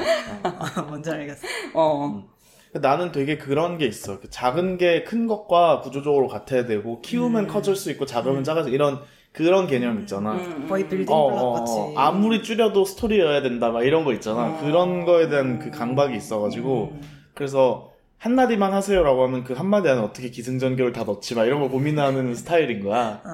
[0.87, 1.47] 뭔지 알겠어.
[1.75, 2.25] 어.
[2.73, 4.21] 나는 되게 그런 게 있어.
[4.21, 7.49] 그 작은 게 큰 것과 구조적으로 같아야 되고 키우면 음.
[7.49, 9.01] 커질 수 있고 작으면 작아져 이런
[9.33, 10.33] 그런 개념 있잖아.
[10.33, 10.89] 음, 거의 음.
[10.89, 11.73] 빌딩 어, 블록 어, 같이.
[11.73, 11.93] 어.
[11.97, 14.49] 아무리 줄여도 스토리여야 된다 막 이런 거 있잖아.
[14.57, 14.61] 어.
[14.61, 17.01] 그런 거에 대한 그 강박이 있어가지고 음.
[17.35, 22.35] 그래서 한마디만 하세요라고 하면 그 한마디 안에 어떻게 기승전결을 다 넣지 막 이런 걸 고민하는
[22.35, 23.23] 스타일인 거야.
[23.25, 23.31] 어.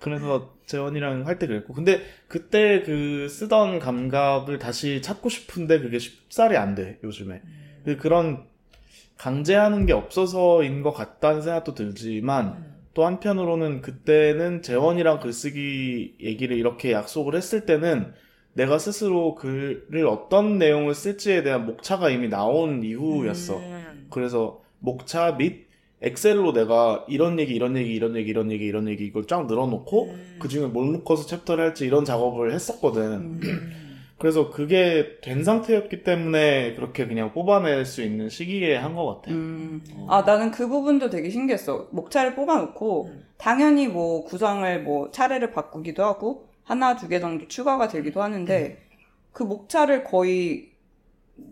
[0.00, 6.56] 그래서 재원이랑 할 때 그랬고 근데 그때 그 쓰던 감각을 다시 찾고 싶은데 그게 쉽사리
[6.56, 7.40] 안 돼 요즘에
[7.84, 8.44] 그 그런
[9.16, 12.76] 강제하는 게 없어서인 것 같다는 생각도 들지만 음.
[12.94, 18.12] 또 한편으로는 그때는 재원이랑 글쓰기 얘기를 이렇게 약속을 했을 때는
[18.54, 24.06] 내가 스스로 글을 어떤 내용을 쓸지에 대한 목차가 이미 나온 이후였어 음.
[24.10, 25.66] 그래서 목차 및
[26.02, 30.04] 엑셀로 내가 이런 얘기 이런 얘기 이런 얘기 이런 얘기 이런 얘기 이걸 쫙 늘어놓고
[30.04, 30.36] 음.
[30.38, 33.40] 그 중에 뭘 묶어서 챕터를 할지 이런 작업을 했었거든.
[34.16, 34.18] 음.
[34.18, 39.30] 그래서 그게 된 상태였기 때문에 그렇게 그냥 뽑아낼 수 있는 시기에 한 것 같아.
[39.32, 39.82] 음.
[40.08, 41.88] 아, 나는 그 부분도 되게 신기했어.
[41.90, 43.24] 목차를 뽑아놓고, 음.
[43.36, 48.78] 당연히 뭐 구성을 뭐 차례를 바꾸기도 하고, 하나, 두 개 정도 추가가 되기도 하는데,
[49.32, 50.70] 그 목차를 거의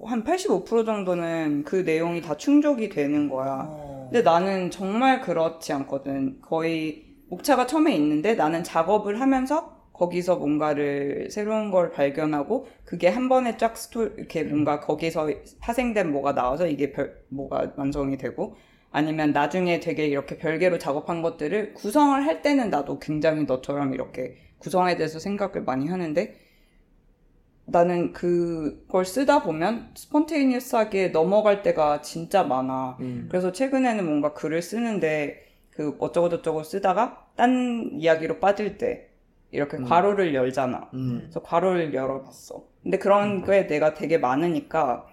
[0.02, 3.66] 한 85% 정도는 그 내용이 다 충족이 되는 거야.
[3.68, 4.08] 어.
[4.10, 6.40] 근데 나는 정말 그렇지 않거든.
[6.40, 13.56] 거의 목차가 처음에 있는데 나는 작업을 하면서 거기서 뭔가를 새로운 걸 발견하고 그게 한 번에
[13.56, 15.30] 쫙 스토 이렇게 뭔가 거기서
[15.60, 18.56] 파생된 뭐가 나와서 이게 별 뭐가 완성이 되고
[18.90, 24.96] 아니면 나중에 되게 이렇게 별개로 작업한 것들을 구성을 할 때는 나도 굉장히 너처럼 이렇게 구성에
[24.96, 26.34] 대해서 생각을 많이 하는데
[27.66, 32.98] 나는 그걸 쓰다 보면 spontaneous하게 넘어갈 때가 진짜 많아.
[33.00, 33.26] 음.
[33.30, 39.13] 그래서 최근에는 뭔가 글을 쓰는데 그 어쩌고저쩌고 쓰다가 딴 이야기로 빠질 때
[39.54, 39.84] 이렇게 음.
[39.84, 40.88] 괄호를 열잖아.
[40.94, 41.20] 음.
[41.22, 42.62] 그래서 괄호를 열어봤어.
[42.82, 45.06] 근데 그런 게 내가 되게 많으니까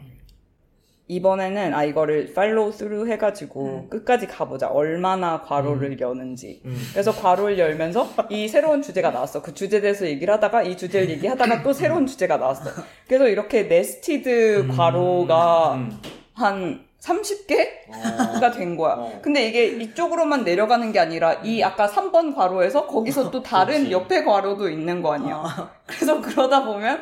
[1.07, 3.89] 이번에는 아 이거를 follow through 해가지고 음.
[3.89, 4.67] 끝까지 가보자.
[4.67, 6.61] 얼마나 괄호를 여는지.
[6.65, 6.75] 음.
[6.91, 9.41] 그래서 괄호를 열면서 이 새로운 주제가 나왔어.
[9.41, 12.71] 그 주제에 대해서 얘기를 하다가 이 주제를 얘기하다가 또 새로운 주제가 나왔어.
[13.07, 15.91] 그래서 이렇게 네스티드 괄호가 음.
[16.33, 18.52] 한 30개가 어.
[18.52, 18.93] 된 거야.
[18.93, 19.20] 어.
[19.22, 23.89] 근데 이게 이쪽으로만 내려가는 게 아니라 이 아까 3번 괄호에서 거기서 또 다른.
[23.91, 25.36] 옆에 괄호도 있는 거 아니야.
[25.38, 25.70] 어.
[25.88, 27.02] 그래서 그러다 보면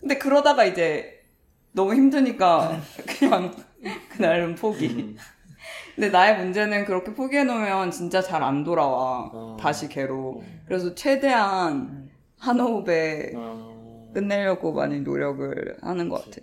[0.00, 1.20] 근데 그러다가 이제
[1.72, 3.54] 너무 힘드니까 그냥
[4.10, 4.86] 그날은 포기.
[4.88, 5.16] 음.
[5.94, 9.30] 근데 나의 문제는 그렇게 포기해 놓으면 진짜 잘 안 돌아와.
[9.32, 9.56] 어.
[9.60, 10.42] 다시 개로.
[10.66, 12.08] 그래서 최대한
[12.38, 14.10] 한 호흡에 어.
[14.14, 16.40] 끝내려고 많이 노력을 하는 것 같아.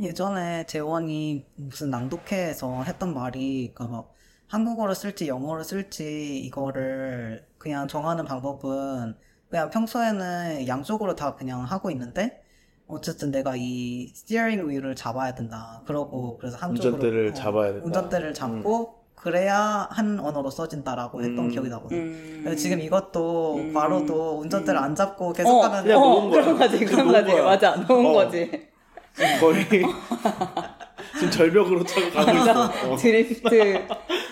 [0.00, 4.12] 예전에 재원이 무슨 낭독회에서 했던 말이 그러니까 막
[4.48, 9.14] 한국어를 쓸지 영어를 쓸지 이거를 그냥 정하는 방법은
[9.48, 12.42] 그냥 평소에는 양쪽으로 다 그냥 하고 있는데
[12.86, 15.82] 어쨌든 내가 이 steering wheel을 잡아야 된다.
[15.86, 17.86] 그러고 그래서 한쪽으로 운전대를 어, 잡아야 된다.
[17.86, 21.48] 운전대를 잡고 그래야 한 언어로 써진다라고 했던 음.
[21.48, 21.96] 기억이 나거든.
[21.96, 22.56] 음.
[22.58, 23.72] 지금 이것도 음.
[23.72, 26.42] 괄호도 운전대를 안 잡고 계속 어, 가면 그냥 어, 놓은 거야.
[26.42, 27.40] 그런 거지, 그런 거지.
[27.40, 28.12] 맞아, 놓은 어.
[28.12, 28.73] 거지.
[29.14, 29.64] 지금 거의
[31.18, 32.92] 지금 절벽으로 차고 가고 있어.
[32.92, 32.96] 어.
[32.96, 33.86] 드리프트.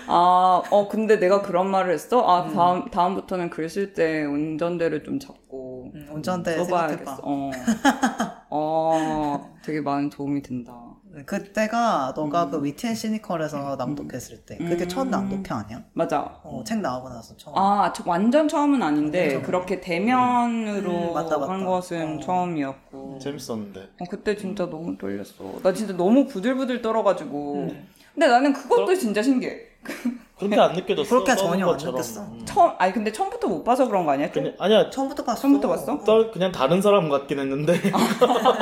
[0.09, 2.21] 아, 어, 근데 내가 그런 말을 했어?
[2.27, 2.55] 아, 음.
[2.55, 7.21] 다음, 다음부터는 글 쓸 때 운전대를 좀 잡고 음, 운전대 써봐야겠어.
[7.23, 7.51] 어.
[8.51, 10.75] 어, 되게 많은 도움이 된다.
[11.27, 14.89] 그때가 너가 그 위트앤 시니컬에서 낭독했을 때 그게 음.
[14.89, 15.85] 첫 낭독회 아니야?
[15.93, 16.41] 맞아.
[16.43, 17.57] 어, 책 나오고 나서 처음.
[17.57, 19.43] 아, 저 완전 처음은 아닌데, 완전.
[19.43, 21.53] 그렇게 대면으로 음, 맞다, 맞다.
[21.53, 22.21] 한 것은 어.
[22.21, 23.19] 처음이었고.
[23.21, 23.81] 재밌었는데.
[24.01, 25.61] 어, 그때 진짜 너무 떨렸어.
[25.63, 27.55] 나 진짜 너무 부들부들 떨어가지고.
[27.71, 27.89] 음.
[28.15, 29.59] 근데 나는 그것도 진짜 신기해.
[30.51, 31.09] 그렇게 안 느껴졌어.
[31.11, 31.95] 그렇게 전혀 안 것처럼.
[31.97, 32.21] 느꼈어.
[32.23, 32.43] 음.
[32.45, 34.31] 처음, 아니, 근데 처음부터 못 봐서 그런 거 아니야?
[34.33, 34.91] 좀 그냥 아니야.
[34.91, 35.43] 처음부터 봤어.
[35.43, 35.99] 처음부터 봤어?
[36.05, 37.75] 떨 그냥 다른 사람 같긴 했는데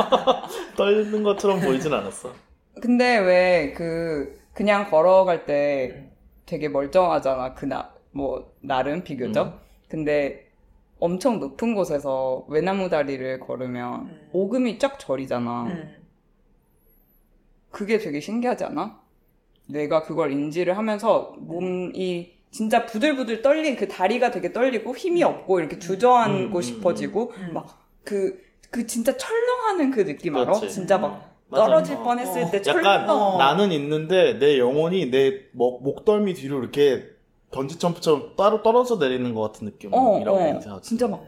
[0.76, 2.32] 떨는 것처럼 보이진 않았어.
[2.80, 6.10] 근데 왜 그 그냥 걸어갈 때
[6.46, 7.54] 되게 멀쩡하잖아.
[7.54, 9.46] 그나 뭐 나름 비교적.
[9.46, 9.52] 음.
[9.88, 10.50] 근데
[10.98, 14.28] 엄청 높은 곳에서 외나무 다리를 걸으면 음.
[14.32, 15.62] 오금이 쫙 저리잖아.
[15.64, 15.96] 음.
[17.70, 19.00] 그게 되게 신기하지 않아?
[19.72, 25.78] 내가 그걸 인지를 하면서 몸이 진짜 부들부들 떨린 그 다리가 되게 떨리고 힘이 없고 이렇게
[25.78, 27.54] 주저앉고 음, 음, 싶어지고 음.
[27.54, 30.52] 막그그 진짜 철렁하는 그 느낌 알아?
[30.52, 30.70] 그렇지.
[30.70, 31.64] 진짜 막 맞아.
[31.64, 32.50] 떨어질 어, 뻔했을 어.
[32.50, 33.10] 때 약간 철렁.
[33.10, 33.38] 어.
[33.38, 37.04] 나는 있는데 내 영혼이 내 목, 목덜미 뒤로 이렇게
[37.52, 40.60] 번지 점프처럼 따로 떨어져 내리는 것 같은 느낌이라고 어, 어.
[40.60, 40.88] 생각하지.
[40.88, 41.24] 진짜 막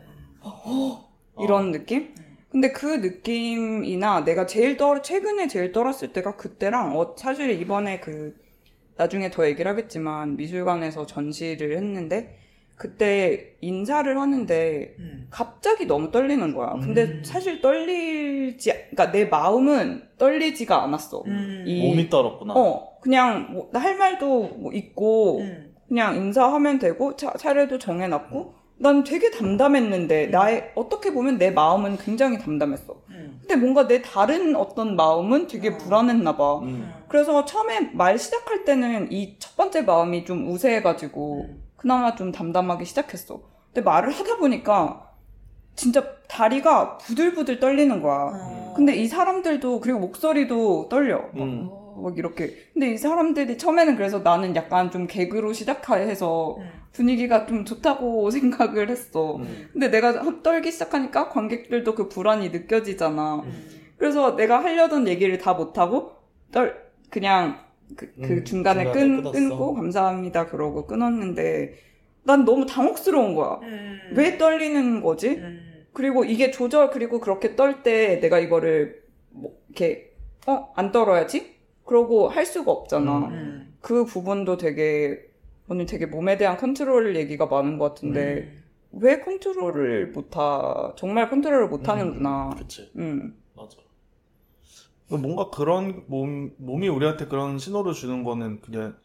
[1.40, 2.14] 이런 느낌?
[2.52, 8.36] 근데 그 느낌이나 내가 제일 떨 최근에 제일 떨었을 때가 그때랑 어, 사실 이번에 그
[8.96, 12.38] 나중에 더 얘기를 하겠지만 미술관에서 전시를 했는데
[12.76, 15.26] 그때 인사를 하는데 음.
[15.30, 16.72] 갑자기 너무 떨리는 거야.
[16.80, 17.22] 근데 음.
[17.24, 21.22] 사실 떨리지 그러니까 내 마음은 떨리지가 않았어.
[21.26, 21.64] 음.
[21.66, 22.54] 이- 몸이 떨었구나.
[22.54, 25.74] 어 그냥 뭐 할 말도 뭐 있고 음.
[25.88, 32.38] 그냥 인사하면 되고 차, 차례도 정해놨고 난 되게 담담했는데 나의 어떻게 보면 내 마음은 굉장히
[32.38, 33.00] 담담했어.
[33.10, 33.38] 음.
[33.40, 35.76] 근데 뭔가 내 다른 어떤 마음은 되게 어.
[35.78, 36.58] 불안했나 봐.
[36.58, 36.92] 음.
[37.08, 41.62] 그래서 처음에 말 시작할 때는 이 첫 번째 마음이 좀 우세해가지고 음.
[41.76, 43.40] 그나마 좀 담담하게 시작했어.
[43.72, 45.10] 근데 말을 하다 보니까
[45.76, 48.30] 진짜 다리가 부들부들 떨리는 거야.
[48.34, 48.74] 어.
[48.76, 51.18] 근데 이 사람들도 그리고 목소리도 떨려.
[51.34, 51.68] 막, 음.
[51.70, 52.54] 어, 막 이렇게.
[52.72, 56.70] 근데 이 사람들이 처음에는 그래서 나는 약간 좀 개그로 시작해서 음.
[56.92, 59.36] 분위기가 좀 좋다고 생각을 했어.
[59.36, 59.68] 음.
[59.72, 63.36] 근데 내가 떨기 시작하니까 관객들도 그 불안이 느껴지잖아.
[63.44, 63.64] 음.
[63.98, 66.12] 그래서 내가 하려던 얘기를 다 못하고
[66.50, 66.76] 떨
[67.10, 67.58] 그냥
[67.96, 69.32] 그, 그 음, 중간에, 중간에 끈, 끊었어.
[69.32, 71.74] 끊고 감사합니다 그러고 끊었는데
[72.24, 73.58] 난 너무 당혹스러운 거야.
[73.62, 73.98] 음.
[74.14, 75.30] 왜 떨리는 거지?
[75.30, 75.84] 음.
[75.92, 80.10] 그리고 이게 조절 그리고 그렇게 떨 때 내가 이거를 뭐 이렇게
[80.46, 81.51] 어 안 떨어야지
[81.84, 83.24] 그러고 할 수가 없잖아 음.
[83.32, 83.74] 음.
[83.80, 85.18] 그 부분도 되게
[85.68, 88.62] 오늘 되게 몸에 대한 컨트롤 얘기가 많은 것 같은데 음.
[89.00, 92.90] 왜 컨트롤을 못하 정말 컨트롤을 못하는구나 그치.
[92.96, 93.76] 음 맞아.
[95.08, 98.96] 뭔가 그런 몸, 몸이 우리한테 그런 신호를 주는 거는 그냥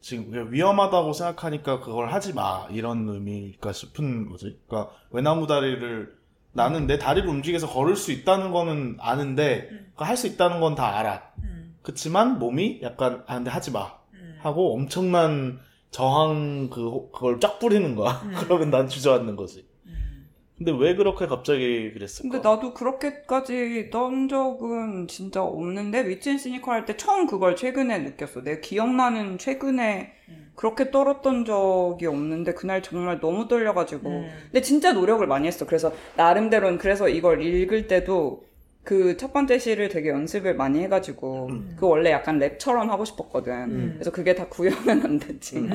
[0.00, 2.66] 지금 그냥 위험하다고 생각하니까 그걸 하지 마.
[2.70, 4.58] 이런 의미일까 싶은 거지.
[4.66, 6.14] 그러니까 외나무 다리를
[6.52, 9.92] 나는 내 다리를 움직여서 걸을 수 있다는 거는 아는데 음.
[9.96, 11.32] 할수 있다는 건 다 알아.
[11.42, 11.53] 음.
[11.84, 14.36] 그치만 몸이 약간 아 근데 하지 마 음.
[14.40, 15.60] 하고 엄청난
[15.90, 18.20] 저항 그 그걸 쫙 뿌리는 거야.
[18.24, 18.32] 음.
[18.42, 19.68] 그러면 난 주저앉는 거지.
[19.86, 20.26] 음.
[20.56, 22.28] 근데 왜 그렇게 갑자기 그랬을까?
[22.30, 28.42] 근데 나도 그렇게까지 떤 적은 진짜 없는데 위치앤 시니컬 할 때 처음 그걸 최근에 느꼈어.
[28.42, 30.52] 내 기억나는 최근에 음.
[30.56, 34.30] 그렇게 떨었던 적이 없는데 그날 정말 너무 떨려가지고 음.
[34.44, 35.66] 근데 진짜 노력을 많이 했어.
[35.66, 38.42] 그래서 나름대로는 그래서 이걸 읽을 때도
[38.84, 41.76] 그 첫 번째 시를 되게 연습을 많이 해가지고 음.
[41.78, 43.52] 그 원래 약간 랩처럼 하고 싶었거든.
[43.52, 43.90] 음.
[43.94, 45.66] 그래서 그게 다 구현은 안 됐지.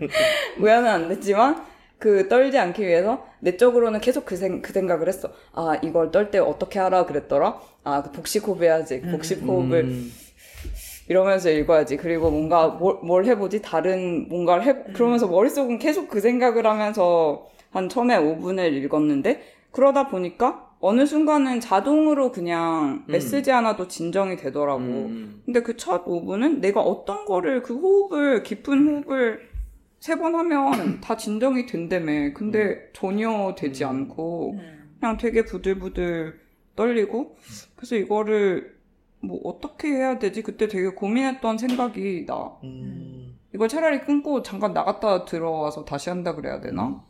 [0.58, 1.62] 구현은 안 됐지만
[1.98, 5.30] 그 떨지 않기 위해서 내적으로는 계속 그, 생, 그 생각을 했어.
[5.52, 7.60] 아 이걸 떨 때 어떻게 하라 그랬더라.
[7.84, 9.02] 아 그 복식호흡 해야지.
[9.04, 9.12] 음.
[9.12, 10.12] 복식호흡을 음.
[11.08, 11.96] 이러면서 읽어야지.
[11.96, 13.62] 그리고 뭔가 뭘, 뭘 해보지?
[13.62, 19.40] 다른 뭔가를 해, 그러면서 머릿속은 계속 그 생각을 하면서 한 처음에 5분을 읽었는데,
[19.72, 23.12] 그러다 보니까 어느 순간은 자동으로 그냥 음.
[23.12, 24.80] 메시지 하나도 진정이 되더라고.
[24.80, 25.42] 음.
[25.44, 29.48] 근데 그 첫 5분은 내가 어떤 거를, 그 호흡을, 깊은 호흡을
[30.00, 32.32] 세 번 하면 다 진정이 된다며.
[32.34, 33.88] 근데 전혀 되지 음.
[33.88, 34.94] 않고, 음.
[35.00, 36.38] 그냥 되게 부들부들
[36.76, 37.36] 떨리고
[37.74, 38.76] 그래서 이거를
[39.20, 40.42] 뭐 어떻게 해야 되지?
[40.42, 42.52] 그때 되게 고민했던 생각이 나.
[42.62, 43.36] 음.
[43.52, 47.02] 이걸 차라리 끊고 잠깐 나갔다 들어와서 다시 한다 그래야 되나?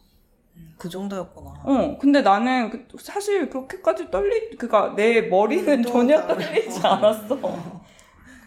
[0.78, 1.50] 그 정도였구나.
[1.64, 6.90] 어, 근데 나는 그- 사실 그렇게까지 떨리, 그니까 내 머리는 음, 또 전혀 떨리지 어.
[6.90, 7.82] 않았어.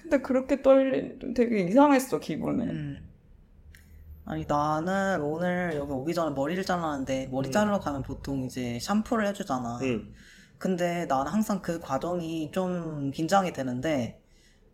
[0.01, 2.63] 근데 그렇게 떨리, 되게 이상했어, 기분이.
[2.63, 3.07] 음.
[4.23, 7.51] 아니 나는 오늘 여기 오기 전에 머리를 잘랐는데 머리 음.
[7.51, 9.79] 자르러 가면 보통 이제 샴푸를 해주잖아.
[9.81, 10.13] 응.
[10.57, 14.21] 근데 나는 항상 그 과정이 좀 긴장이 되는데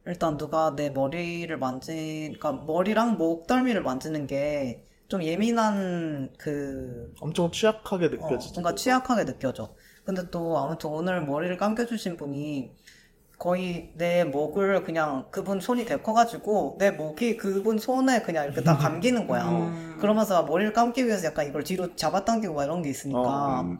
[0.06, 8.08] 일단 누가 내 머리를 만지, 그러니까 머리랑 목덜미를 만지는 게 좀 예민한 그 엄청 취약하게
[8.08, 8.62] 어, 느껴지죠.
[8.62, 9.74] 뭔가 취약하게 느껴져.
[10.03, 12.76] 근데 또 아무튼 오늘 머리를 감겨주신 분이
[13.38, 18.78] 거의 내 목을 그냥 그분 손이 되게 커가지고 내 목이 그분 손에 그냥 이렇게 다
[18.78, 19.45] 감기는 거야.
[19.49, 19.97] 음.
[19.99, 23.80] 그러면서 머리를 감기 위해서 약간 이걸 뒤로 잡아당기고 막 이런 게 있으니까 어, 음.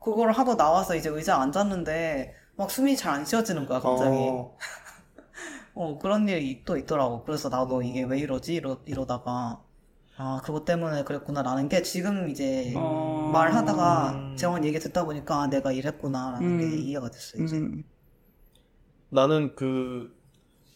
[0.00, 4.10] 그걸 하고 나와서 이제 의자에 앉았는데 막 숨이 잘 안 쉬어지는 거야 갑자기.
[4.16, 4.56] 어,
[5.74, 7.24] 어, 그런 일이 또 있더라고.
[7.24, 8.54] 그래서 나도 이게 왜 이러지?
[8.54, 9.62] 이러, 이러다가,
[10.22, 11.42] 아, 그것 때문에 그랬구나.
[11.42, 13.30] 라는 게 지금 이제 어.
[13.32, 14.36] 말하다가 음.
[14.36, 16.32] 재원 얘기 듣다 보니까 아, 내가 이랬구나.
[16.32, 16.78] 라는 게 음.
[16.78, 17.56] 이해가 됐어, 이제.
[17.56, 17.82] 음.
[19.08, 20.14] 나는 그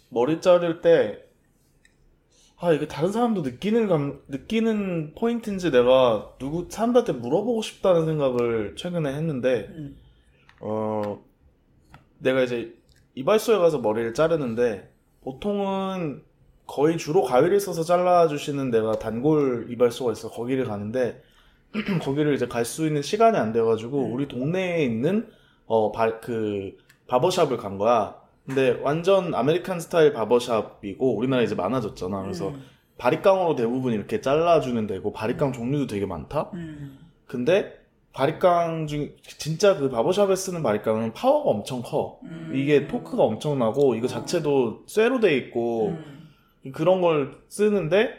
[0.09, 1.23] 머리 자를 때
[2.57, 9.13] 아, 이게 다른 사람도 느끼는 감, 느끼는 포인트인지 내가 누구, 사람들한테 물어보고 싶다는 생각을 최근에
[9.13, 9.97] 했는데, 음.
[10.61, 11.23] 어,
[12.19, 12.75] 내가 이제
[13.15, 14.91] 이발소에 가서 머리를 자르는데,
[15.21, 16.23] 보통은
[16.67, 20.31] 거의 주로 가위를 써서 잘라주시는 내가 단골 이발소가 있어.
[20.31, 21.23] 거기를 가는데,
[22.03, 24.13] 거기를 이제 갈 수 있는 시간이 안 돼가지고, 음.
[24.13, 25.29] 우리 동네에 있는,
[25.67, 28.17] 어, 바, 그, 바버샵을 간 거야.
[28.47, 32.23] 근데 완전 American style barbershop이고, 우리나라에 이제 많아졌잖아.
[32.23, 32.63] 그래서 음.
[32.99, 36.51] 바리깡으로 대부분 이렇게 잘라주는 데고, 바리깡 종류도 되게 많다?
[36.55, 36.99] 음.
[37.27, 37.79] 근데
[38.13, 42.21] 바리깡 중 진짜 그 바버샵에 쓰는 바리깡은 파워가 엄청 커.
[42.23, 42.53] 음.
[42.55, 46.24] 이게 토크가 엄청나고 이거 자체도 쇠로 돼 있고 음.
[46.73, 48.15] 그런 걸 쓰는데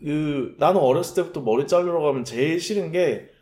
[0.00, 3.34] 그 나는 어렸을 때부터 머리 자르러 가면 제일 싫은 게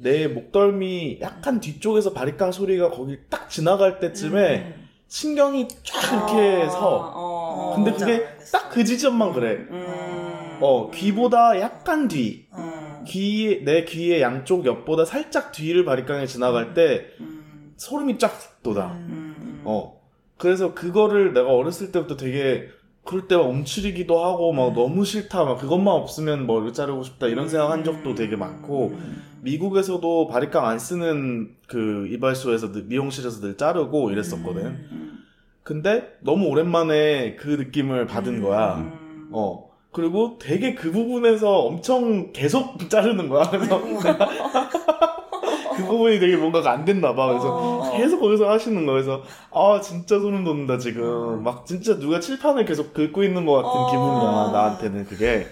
[0.00, 4.88] 내 목덜미 약간 뒤쪽에서 바리깡 소리가 거기 딱 지나갈 때쯤에 음.
[5.08, 7.12] 신경이 쫙 이렇게 서.
[7.14, 7.72] 어.
[7.76, 8.26] 근데 뭔지 그게.
[8.52, 9.52] 딱 그 지점만 그래.
[9.70, 10.58] 음.
[10.60, 12.46] 어 귀보다 약간 뒤.
[12.56, 13.04] 음.
[13.06, 17.72] 귀, 내 귀의 양쪽 옆보다 살짝 뒤를 바리깡에 지나갈 때 음.
[17.76, 18.86] 소름이 쫙 돋아.
[18.92, 19.62] 음.
[19.64, 20.00] 어.
[20.36, 22.68] 그래서 그거를 내가 어렸을 때부터 되게
[23.04, 24.74] 그럴 때 막 움츠리기도 하고 막 음.
[24.74, 25.44] 너무 싫다.
[25.44, 27.26] 막 그것만 없으면 머리 자르고 싶다.
[27.26, 29.22] 이런 생각 한 적도 되게 많고 음.
[29.42, 34.62] 미국에서도 바리깡 안 쓰는 그 이발소에서 늘- 미용실에서 늘 자르고 이랬었거든.
[34.66, 35.18] 음.
[35.62, 38.76] 근데 너무 오랜만에 그 느낌을 받은 거야.
[38.76, 39.28] 음.
[39.32, 39.70] 어.
[39.92, 43.48] 그리고 되게 그 부분에서 엄청 계속 자르는 거야.
[43.50, 43.80] 그래서
[45.94, 47.28] 그 부분이 되게 뭔가가 안 됐나 봐.
[47.28, 47.96] 그래서 어.
[47.96, 48.92] 계속 거기서 하시는 거예요.
[49.02, 49.22] 그래서
[49.52, 51.42] 아 진짜 소름 돋는다 지금.
[51.44, 53.90] 막 진짜 누가 칠판을 계속 긁고 있는 것 같은 어.
[53.90, 55.46] 기분이야 나한테는 그게.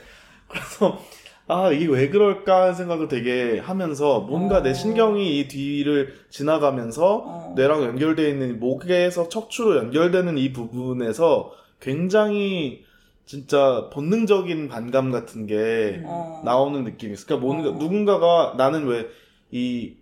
[0.49, 0.99] 그래서
[1.47, 4.63] 아 이게 왜 그럴까 하는 생각을 되게 하면서 뭔가 어.
[4.63, 7.53] 내 신경이 이 뒤를 지나가면서 어.
[7.57, 12.85] 뇌랑 연결되어 있는 목에서 척추로 연결되는 이 부분에서 굉장히
[13.25, 16.43] 진짜 본능적인 반감 같은 게 어.
[16.45, 17.27] 나오는 느낌이 있어.
[17.27, 17.73] 그러니까 뭔가 어.
[17.73, 19.07] 누군가가 나는 왜
[19.53, 19.93] 이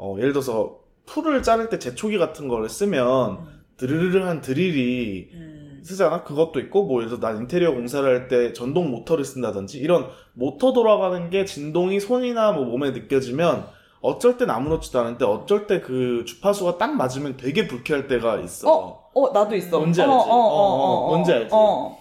[0.00, 5.82] 어, 예를 들어서 풀을 자를 때 제초기 같은 거를 쓰면 드르르르한 드릴이 음.
[5.84, 6.24] 쓰잖아.
[6.24, 10.72] 그것도 있고 뭐 예를 들어 난 인테리어 공사를 할 때 전동 모터를 쓴다든지 이런 모터
[10.72, 13.66] 돌아가는 게 진동이 손이나 뭐 몸에 느껴지면
[14.02, 18.70] 어쩔 땐 아무렇지도 않은데 어쩔 때 그 주파수가 딱 맞으면 되게 불쾌할 때가 있어.
[18.72, 19.78] 어, 어, 나도 있어.
[19.78, 20.14] 뭔지 어, 알지?
[20.14, 21.48] 어, 어, 어, 어, 뭔지 알지?
[21.52, 21.98] 어.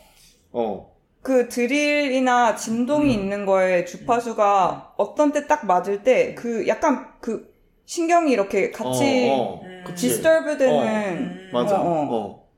[0.52, 0.90] 어.
[1.22, 3.20] 그 드릴이나 진동이 음.
[3.20, 7.49] 있는 거에 주파수가 어떤 때 딱 맞을 때 그 약간 그
[7.90, 9.62] 신경이 이렇게 같이 어, 어.
[9.64, 9.84] 음.
[9.84, 10.10] 그치.
[10.10, 11.50] disturb 되는 음.
[11.52, 11.82] 맞아.
[11.82, 12.08] 어, 어.
[12.12, 12.50] 어.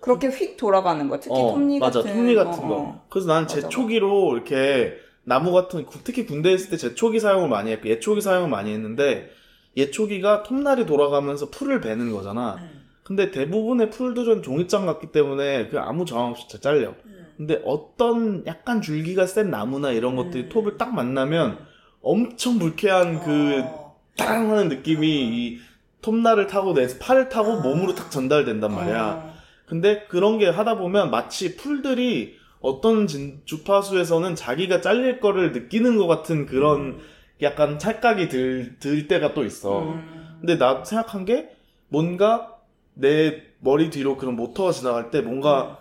[0.00, 1.20] 그렇게 휙 돌아가는 거.
[1.20, 2.74] 특히 어, 톱니 맞아, 같은 톱니 같은 어, 거.
[2.74, 3.06] 어.
[3.08, 7.88] 그래서 나는 맞아, 제초기로 이렇게 나무 같은, 특히 군대에 있을 때 제초기 사용을 많이 했고,
[7.88, 9.30] 예초기 사용을 많이 했는데,
[9.76, 12.56] 예초기가 톱날이 돌아가면서 풀을 베는 거잖아.
[12.58, 12.88] 음.
[13.04, 16.94] 근데 대부분의 풀들은 종이장 같기 때문에 그 아무 저항 없이 잘 잘려.
[17.06, 17.26] 음.
[17.36, 20.48] 근데 어떤 약간 줄기가 센 나무나 이런 것들이 음.
[20.48, 21.58] 톱을 딱 만나면
[22.02, 23.89] 엄청 불쾌한 그 어.
[24.16, 25.58] 땅 하는 느낌이 이
[26.02, 27.60] 톱날을 타고 내 팔을 타고 아.
[27.60, 29.04] 몸으로 딱 전달된단 말이야.
[29.24, 29.34] 어.
[29.66, 36.06] 근데 그런 게 하다 보면 마치 풀들이 어떤 진- 주파수에서는 자기가 잘릴 거를 느끼는 것
[36.06, 36.98] 같은 그런
[37.40, 39.82] 약간 찰각이 들, 들 때가 또 있어.
[39.82, 40.36] 음.
[40.40, 41.50] 근데 나 생각한 게
[41.88, 42.56] 뭔가
[42.94, 45.78] 내 머리 뒤로 그런 모터가 지나갈 때 뭔가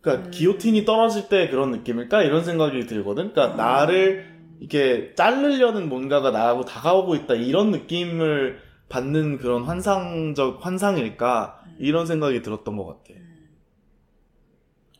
[0.00, 0.30] 그러니까 음.
[0.30, 3.32] 기오틴이 떨어질 때 그런 느낌일까 이런 생각이 들거든.
[3.32, 4.29] 그러니까 나를
[4.60, 12.76] 이렇게 자르려는 뭔가가 나하고 다가오고 있다 이런 느낌을 받는 그런 환상적 환상일까 이런 생각이 들었던
[12.76, 13.18] 것 같아.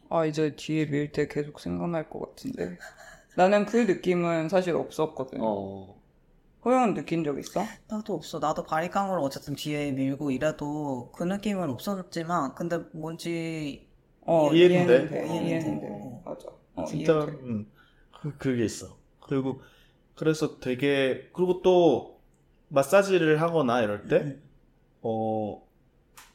[0.08, 2.76] 아, 이제 뒤에 밀 때 계속 생각날 것 같은데.
[3.36, 5.38] 나는 그 느낌은 사실 없었거든.
[5.40, 6.00] 어.
[6.64, 7.64] 호영은 느낀 적 있어?
[7.88, 8.38] 나도 없어.
[8.38, 13.88] 나도 바리깡으로 어쨌든 뒤에 밀고 이래도 그 느낌은 없었지만, 근데 뭔지
[14.22, 15.06] 어, 이해는 돼.
[15.06, 15.26] 이해는 돼.
[15.26, 15.86] 이해는 이해는 돼.
[15.86, 16.22] 돼.
[16.24, 16.48] 맞아.
[16.74, 17.24] 어, 진짜.
[17.24, 17.70] 음,
[18.20, 18.99] 그- 그게 있어.
[19.30, 19.62] 그리고
[20.14, 22.20] 그래서 되게 그리고 또
[22.68, 24.42] 마사지를 하거나 이럴 때 음.
[25.02, 25.62] 어,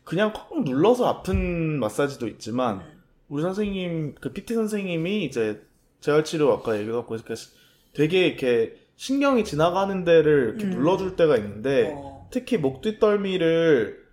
[0.04, 2.82] 그냥 콕 눌러서 아픈 마사지도 있지만,
[3.28, 5.62] 우리 선생님, 그 PT 선생님이 이제
[6.00, 7.34] 재활치료 아까 얘기해갖고 이렇게
[7.94, 10.70] 되게 이렇게 신경이 지나가는 데를 이렇게 음.
[10.72, 12.28] 눌러줄 때가 있는데, 어.
[12.32, 14.06] 특히 목 뒷덜미를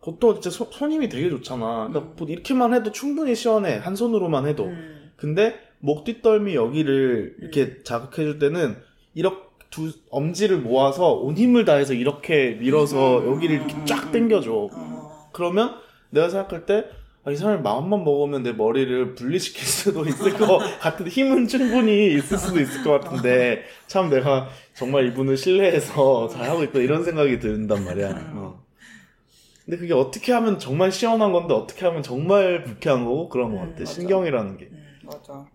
[0.00, 1.88] 보통 진짜 손, 손님이 되게 좋잖아.
[1.88, 2.14] 그러니까 음.
[2.16, 3.76] 뭐 이렇게만 해도 충분히 시원해.
[3.76, 4.64] 한 손으로만 해도.
[4.64, 5.12] 음.
[5.16, 8.76] 근데 목 뒷덜미 여기를 이렇게 자극해줄 때는
[9.14, 13.32] 이렇게 두 엄지를 모아서 온 힘을 다해서 이렇게 밀어서 음.
[13.34, 14.70] 여기를 이렇게 쫙 당겨줘.
[14.72, 15.28] 어.
[15.32, 15.74] 그러면
[16.10, 16.84] 내가 생각할 때
[17.24, 22.38] 아, 이 사람이 마음만 먹으면 내 머리를 분리시킬 수도 있을 것 같은데 힘은 충분히 있을
[22.38, 28.30] 수도 있을 것 같은데 참 내가 정말 이분을 신뢰해서 잘하고 있다 이런 생각이 든단 말이야.
[28.34, 28.64] 어.
[29.66, 33.68] 근데 그게 어떻게 하면 정말 시원한 건데 어떻게 하면 정말 불쾌한 거고 그런 것 음,
[33.70, 33.80] 같아.
[33.80, 33.92] 맞아.
[33.92, 34.70] 신경이라는 게.
[35.08, 35.12] 음.
[35.12, 35.46] 맞아.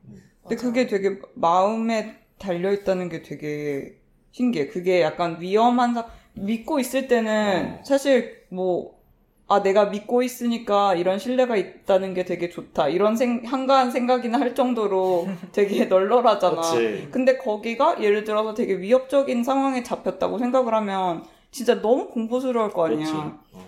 [0.41, 0.55] 근데 맞아.
[0.57, 3.97] 그게 되게 마음에 달려 있다는 게 되게
[4.31, 4.67] 신기해.
[4.67, 7.83] 그게 약간 위험한 사 믿고 있을 때는 어.
[7.83, 9.01] 사실 뭐
[9.47, 12.87] 아, 내가 믿고 있으니까 이런 신뢰가 있다는 게 되게 좋다.
[12.87, 16.55] 이런 생, 한가한 생각이나 할 정도로 되게 널널하잖아.
[16.55, 17.09] 그렇지.
[17.11, 23.39] 근데 거기가 예를 들어서 되게 위협적인 상황에 잡혔다고 생각을 하면 진짜 너무 공포스러울 거 아니야.
[23.53, 23.65] 어.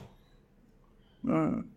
[1.26, 1.75] 음.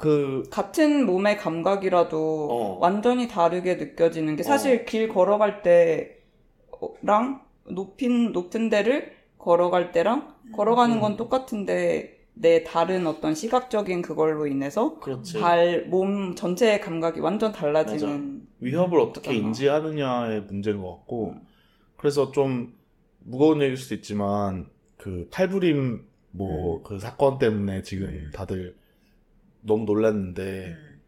[0.00, 2.78] 그 같은 몸의 감각이라도 어.
[2.80, 11.00] 완전히 다르게 느껴지는 게 사실 길 걸어갈 때랑 높인 높은 데를 걸어갈 때랑 걸어가는 음.
[11.02, 15.38] 건 똑같은데 내 다른 어떤 시각적인 그걸로 인해서 그렇지.
[15.38, 19.48] 발, 몸 전체의 감각이 완전 달라지는 위협을 어떻게 그렇잖아.
[19.48, 21.34] 인지하느냐의 문제인 것 같고
[21.98, 22.72] 그래서 좀
[23.18, 28.79] 무거운 얘기일 수도 있지만 그 칼부림 뭐그 사건 때문에 지금 다들
[29.62, 31.00] 너무 놀랐는데 음.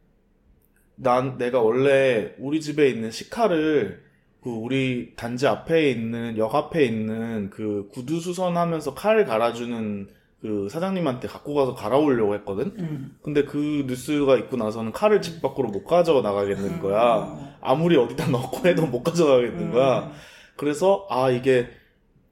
[0.97, 4.03] 난 내가 원래 우리 집에 있는 시카를
[4.43, 10.09] 그 우리 단지 앞에 있는 역 앞에 있는 그 구두 수선하면서 칼 갈아주는
[10.41, 12.75] 그 사장님한테 갖고 가서 갈아오려고 했거든.
[12.79, 13.17] 음.
[13.23, 17.01] 근데 그 뉴스가 있고 나서는 칼을 집 밖으로 못 가져가 나가겠는 거야.
[17.01, 17.57] 어.
[17.61, 20.07] 아무리 어디다 넣고 해도 못 가져가겠는 거야.
[20.07, 20.13] 음.
[20.57, 21.69] 그래서 아 이게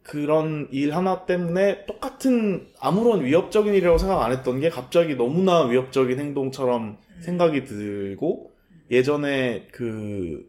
[0.02, 6.18] 그런 일 하나 때문에 똑같은 아무런 위협적인 일이라고 생각 안 했던 게 갑자기 너무나 위협적인
[6.18, 8.50] 행동처럼 생각이 들고
[8.90, 10.48] 예전에 그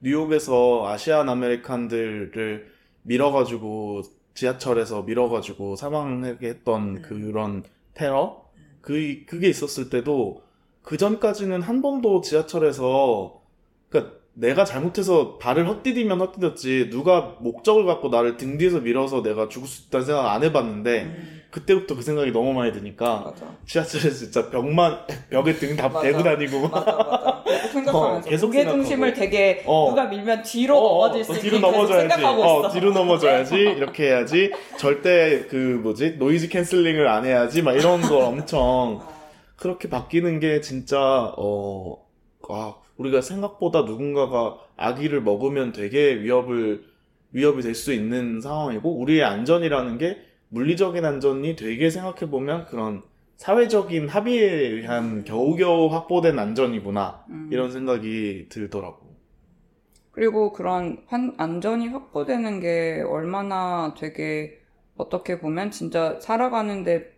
[0.00, 2.72] 뉴욕에서 아시안 아메리칸들을
[3.02, 4.02] 밀어가지고
[4.34, 7.02] 지하철에서 밀어가지고 사망하게 했던 음.
[7.02, 7.64] 그런
[7.94, 8.44] 테러?
[8.80, 10.42] 그 그게 있었을 때도
[10.82, 13.43] 그 전까지는 한 번도 지하철에서
[14.36, 19.86] 내가 잘못해서 발을 헛디디면 헛디뎠지 누가 목적을 갖고 나를 등 뒤에서 밀어서 내가 죽을 수
[19.86, 21.42] 있다는 생각 안 해봤는데 음.
[21.50, 23.46] 그때부터 그 생각이 너무 많이 드니까 맞아.
[23.64, 26.00] 지하철에서 진짜 벽만 벽에 등 다 맞아.
[26.00, 27.44] 대고 다니고 맞아, 맞아.
[27.46, 28.64] 계속 생각하면서 어, 계속 무게.
[28.64, 29.86] 중심을 되게 어.
[29.90, 32.08] 누가 밀면 뒤로 어, 어, 넘어질 수 어, 있게 뒤로 넘어져야지.
[32.08, 32.70] 생각하고 어, 있어.
[32.70, 33.54] 뒤로 넘어져야지.
[33.54, 34.50] 이렇게 해야지.
[34.78, 37.62] 절대 그 뭐지 noise cancelling을 안 해야지.
[37.62, 39.00] 막 이런 걸 엄청
[39.54, 40.98] 그렇게 바뀌는 게 진짜
[41.36, 42.04] 어,
[42.48, 46.84] 아, 우리가 생각보다 누군가가 아기를 먹으면 되게 위협을
[47.32, 50.18] 위협이 될 수 있는 상황이고 우리의 안전이라는 게
[50.50, 53.02] 물리적인 안전이 되게 생각해 보면 그런
[53.36, 57.48] 사회적인 합의에 의한 겨우겨우 확보된 안전이구나 음.
[57.52, 59.14] 이런 생각이 들더라고.
[60.12, 64.60] 그리고 그런 환- 안전이 확보되는 게 얼마나 되게
[64.96, 67.12] 어떻게 보면 진짜 살아가는데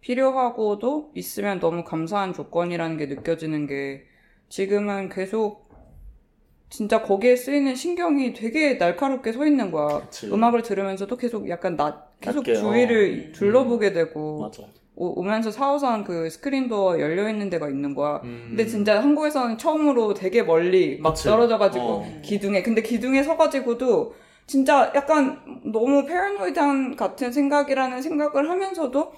[0.00, 4.04] 필요하고도 있으면 너무 감사한 조건이라는 게 느껴지는 게
[4.50, 5.70] 지금은 계속
[6.68, 10.00] 진짜 거기에 쓰이는 신경이 되게 날카롭게 서 있는 거야.
[10.02, 10.26] 그치.
[10.26, 13.32] 음악을 들으면서도 계속 약간 나 계속 낮게, 주위를 어.
[13.32, 14.62] 둘러보게 되고 맞아.
[14.96, 18.20] 오, 면서 4호선 그 스크린도어 열려 있는 데가 있는 거야.
[18.24, 18.46] 음.
[18.50, 21.24] 근데 진짜 한국에서는 처음으로 되게 멀리 막 그치.
[21.24, 22.20] 떨어져가지고 어.
[22.22, 24.14] 기둥에 근데 기둥에 서가지고도
[24.46, 29.12] 진짜 약간 너무 패러노이드한 같은 생각이라는 생각을 하면서도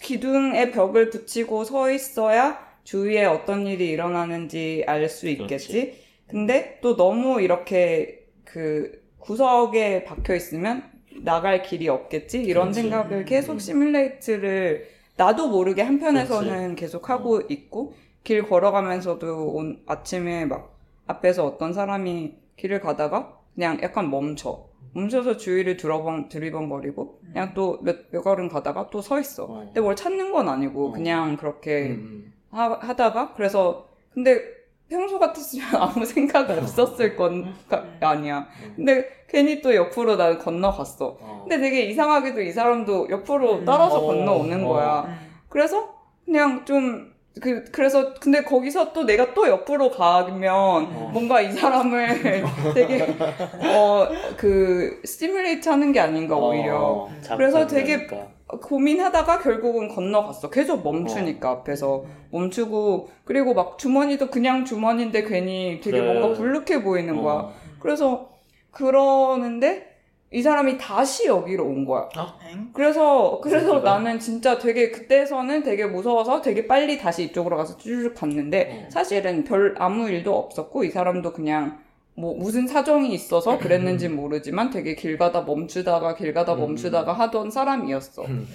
[0.00, 5.94] 기둥에 벽을 붙이고 서 있어야 주위에 어떤 일이 일어나는지 알 수 있겠지.
[6.26, 10.82] 근데 또 너무 이렇게 그 구석에 박혀 있으면
[11.22, 12.80] 나갈 길이 없겠지 이런 그렇지.
[12.82, 13.58] 생각을 계속 음.
[13.58, 22.34] 시뮬레이트를 나도 모르게 한편에서는 계속 하고 있고 길 걸어가면서도 온 아침에 막 앞에서 어떤 사람이
[22.56, 29.20] 길을 가다가 그냥 약간 멈춰 멈춰서 주위를 들어벙 들이벙거리고 그냥 또몇몇 걸음 가다가 또 서
[29.20, 29.44] 있어.
[29.44, 29.64] 어.
[29.66, 30.92] 근데 뭘 찾는 건 아니고 어.
[30.92, 32.32] 그냥 그렇게 음.
[32.52, 34.40] 하, 하다가 그래서 근데
[34.88, 38.46] 평소 같았으면 아무 생각 없었을 건 가- 아니야.
[38.76, 41.16] 근데 괜히 또 옆으로 난 건너갔어.
[41.18, 41.46] 어.
[41.48, 43.64] 근데 되게 이상하게도 이 사람도 옆으로 음.
[43.64, 44.68] 따라서 어, 건너오는 어.
[44.68, 45.00] 거야.
[45.08, 45.18] 음.
[45.48, 45.94] 그래서
[46.26, 53.02] 그냥 좀 그, 그래서, 근데 거기서 또 내가 또 옆으로 가면 뭔가 이 사람을 되게,
[53.02, 54.06] 어,
[54.36, 56.76] 그, 스티뮬레이트 하는 게 아닌가, 오히려.
[56.78, 58.32] 어, 그래서 되게 자극적이니까.
[58.60, 60.50] 고민하다가 결국은 건너갔어.
[60.50, 66.12] 계속 멈추니까 앞에서 멈추고 그리고 막 주머니도 그냥 주머니인데 괜히 되게 그래.
[66.12, 67.34] 뭔가 불룩해 보이는 거야.
[67.34, 67.52] 어.
[67.80, 68.28] 그래서
[68.70, 69.91] 그러는데
[70.32, 72.08] 이 사람이 다시 여기로 온 거야.
[72.50, 72.70] 엥?
[72.72, 73.80] 그래서 그래서 새끼가.
[73.80, 78.90] 나는 진짜 되게 그때서는 되게 무서워서 되게 빨리 다시 이쪽으로 가서 쭈르륵 갔는데 어.
[78.90, 81.80] 사실은 별 아무 일도 없었고 이 사람도 그냥
[82.14, 86.60] 뭐 무슨 사정이 있어서 그랬는지 모르지만 되게 길 가다 멈추다가 길 가다 음.
[86.60, 88.22] 멈추다가 하던 사람이었어.
[88.24, 88.48] 음.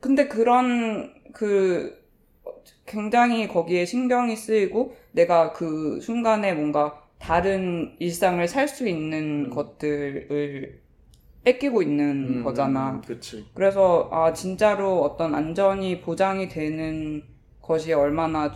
[0.00, 2.02] 근데 그런 그
[2.86, 9.50] 굉장히 거기에 신경이 쓰이고 내가 그 순간에 뭔가 다른 일상을 살 수 있는 음.
[9.50, 10.82] 것들을
[11.44, 13.00] 뺏기고 있는 음, 거잖아.
[13.00, 13.46] 그치.
[13.54, 17.22] 그래서 아 진짜로 어떤 안전이 보장이 되는
[17.60, 18.52] 것이 얼마나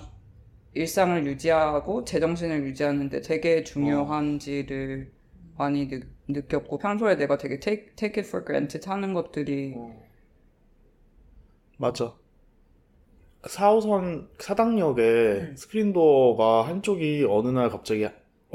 [0.75, 5.13] 일상을 유지하고 제정신을 유지하는데 되게 중요한지를
[5.57, 9.97] 많이 느, 느꼈고 평소에 내가 되게 take, take it for granted 하는 것들이 어.
[11.79, 12.15] 맞아.
[13.43, 15.57] 4호선 사당역에 음.
[15.57, 18.07] 스크린도어가 한쪽이 어느 날 갑자기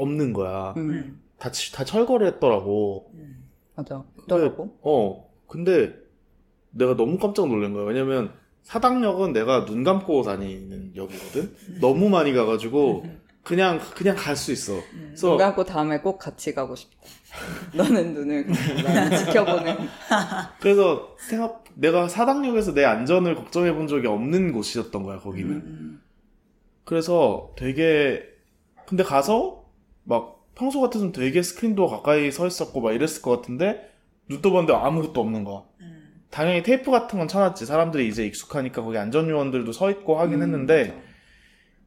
[0.02, 0.74] 없는 거야.
[0.76, 3.10] 음, 다, 치- 다 철거를 했더라고.
[3.14, 3.48] 음.
[3.74, 5.94] 맞아 있더라고 어, 근데
[6.70, 7.84] 내가 너무 깜짝 놀란 거야.
[7.84, 8.32] 왜냐면
[8.62, 11.54] 사당역은 내가 눈 감고 다니는 역이거든?
[11.80, 13.04] 너무 많이 가가지고
[13.42, 14.74] 그냥, 그냥 갈 수 있어.
[14.74, 15.04] 음.
[15.08, 16.96] 그래서 눈 감고 다음에 꼭 같이 가고 싶다
[17.74, 18.46] 너는 눈을
[18.84, 19.76] 나는 지켜보는
[20.60, 26.02] 그래서 생각 내가 사당역에서 내 안전을 걱정해 본 적이 없는 곳이었던 거야 거기는 음,
[26.84, 28.22] 그래서 되게
[28.86, 29.61] 근데 가서
[30.04, 33.90] 막 평소 같았으면 되게 스크린도어 가까이 서 있었고 막 이랬을 것 같은데
[34.28, 36.22] 눈 떠봤는데 아무것도 없는 거야 음.
[36.30, 41.02] 당연히 테이프 같은 건 쳐놨지 사람들이 이제 익숙하니까 거기 안전요원들도 서 있고 하긴 음, 했는데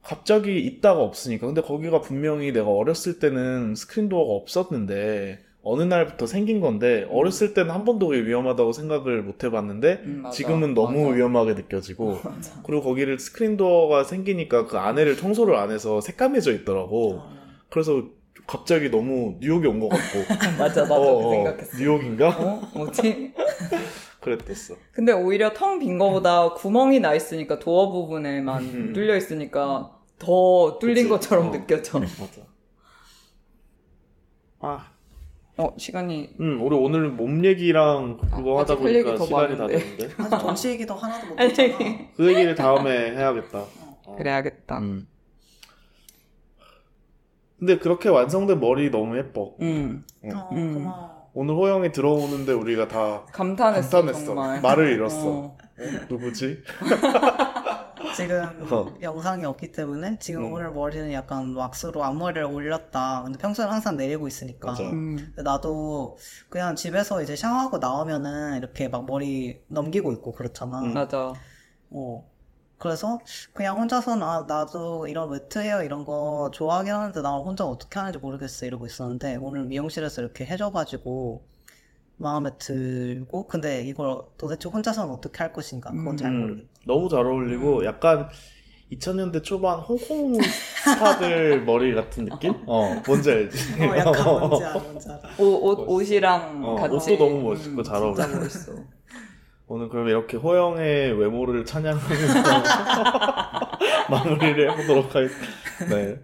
[0.01, 6.59] 갑자기 있다가 없으니까 근데 거기가 분명히 내가 어렸을 때는 스크린 도어가 없었는데 어느 날부터 생긴
[6.59, 10.35] 건데 어렸을 때는 한 번도 그게 위험하다고 생각을 못 해봤는데 음, 맞아.
[10.35, 11.15] 지금은 너무 맞아.
[11.15, 12.61] 위험하게 느껴지고 맞아.
[12.63, 17.44] 그리고 거기를 스크린 도어가 생기니까 그 안에를 청소를 안 해서 새까매져 있더라고 어.
[17.75, 18.01] 그래서
[18.47, 20.19] 갑자기 너무 뉴욕에 온것 같고
[20.57, 22.29] 맞아 나도 어, 그 어, 생각했어 뉴욕인가?
[22.29, 22.61] 어?
[22.73, 23.33] 뭐지?
[24.21, 28.93] 그랬댔어 근데 오히려 텅 빈 거보다 구멍이 나 있으니까 도어 부분에만 음.
[28.93, 31.09] 뚫려 있으니까 더 뚫린 그치.
[31.09, 31.51] 것처럼 어.
[31.51, 31.99] 느껴져.
[31.99, 32.41] 맞아
[34.61, 34.95] 아
[35.57, 39.77] 어 시간이 음, 우리 오늘 몸 얘기랑 그거 아, 하다 보니까 더 시간이 다 많은데.
[39.97, 40.23] 됐는데.
[40.23, 41.77] 아직 정치 얘기도 하나도 못 했잖아.
[42.17, 43.59] 그 얘기를 다음에 해야겠다.
[44.05, 44.15] 어.
[44.17, 44.79] 그래야겠다.
[44.79, 45.07] 음.
[47.57, 49.55] 근데 그렇게 완성된 머리 너무 예뻐.
[49.61, 50.03] 음
[50.33, 50.73] 어, 음.
[50.75, 51.15] 고마워.
[51.33, 54.25] 오늘 호영이 들어오는데 우리가 다 감탄했어, 감탄했어.
[54.25, 54.61] 정말.
[54.61, 55.27] 말을 잃었어.
[55.27, 55.57] 어.
[56.09, 56.63] 누구지?
[58.15, 58.93] 지금 어.
[59.01, 60.53] 영상이 없기 때문에 지금 음.
[60.53, 63.23] 오늘 머리는 약간 왁스로 앞머리를 올렸다.
[63.23, 64.73] 근데 평소에는 항상 내리고 있으니까.
[64.79, 65.33] 음.
[65.35, 66.17] 나도
[66.49, 70.79] 그냥 집에서 이제 샤워하고 나오면은 이렇게 막 머리 넘기고 있고 그렇잖아.
[70.81, 70.93] 음.
[70.93, 71.33] 맞아.
[71.89, 72.25] 어.
[72.85, 73.19] 그래서
[73.53, 78.19] 그냥 혼자서는 아, 나도 이런 wet hair 이런 거 좋아하긴 하는데 나 혼자 어떻게 하는지
[78.19, 81.43] 모르겠어 이러고 있었는데 오늘 미용실에서 이렇게 해줘가지고
[82.17, 86.69] 마음에 들고 근데 이걸 도대체 혼자서는 어떻게 할 것인가 그건 잘 음, 모르겠어.
[86.85, 88.29] 너무 잘 어울리고 약간
[88.89, 92.53] 2000년대 초반 홍콩 스타들 머리 같은 느낌?
[92.67, 93.57] 어, 뭔지 알지?
[93.81, 95.21] 어, 약간 뭔지 알아, 뭔지 알아.
[95.39, 97.13] 옷, 옷, 옷이랑 어, 같이.
[97.13, 98.39] 옷도 너무 멋있고 잘 진짜 어울려.
[98.39, 98.73] 멋있어.
[99.67, 102.43] 오늘 그럼 이렇게 호영의 외모를 찬양하면서
[104.09, 105.53] 마무리를 해보도록 하겠습니다.
[105.89, 106.19] 네.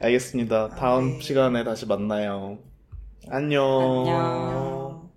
[0.00, 0.70] 알겠습니다.
[0.70, 1.20] 다음 네.
[1.20, 2.58] 시간에 다시 만나요.
[3.30, 4.06] 안녕.
[4.08, 5.10] 안녕.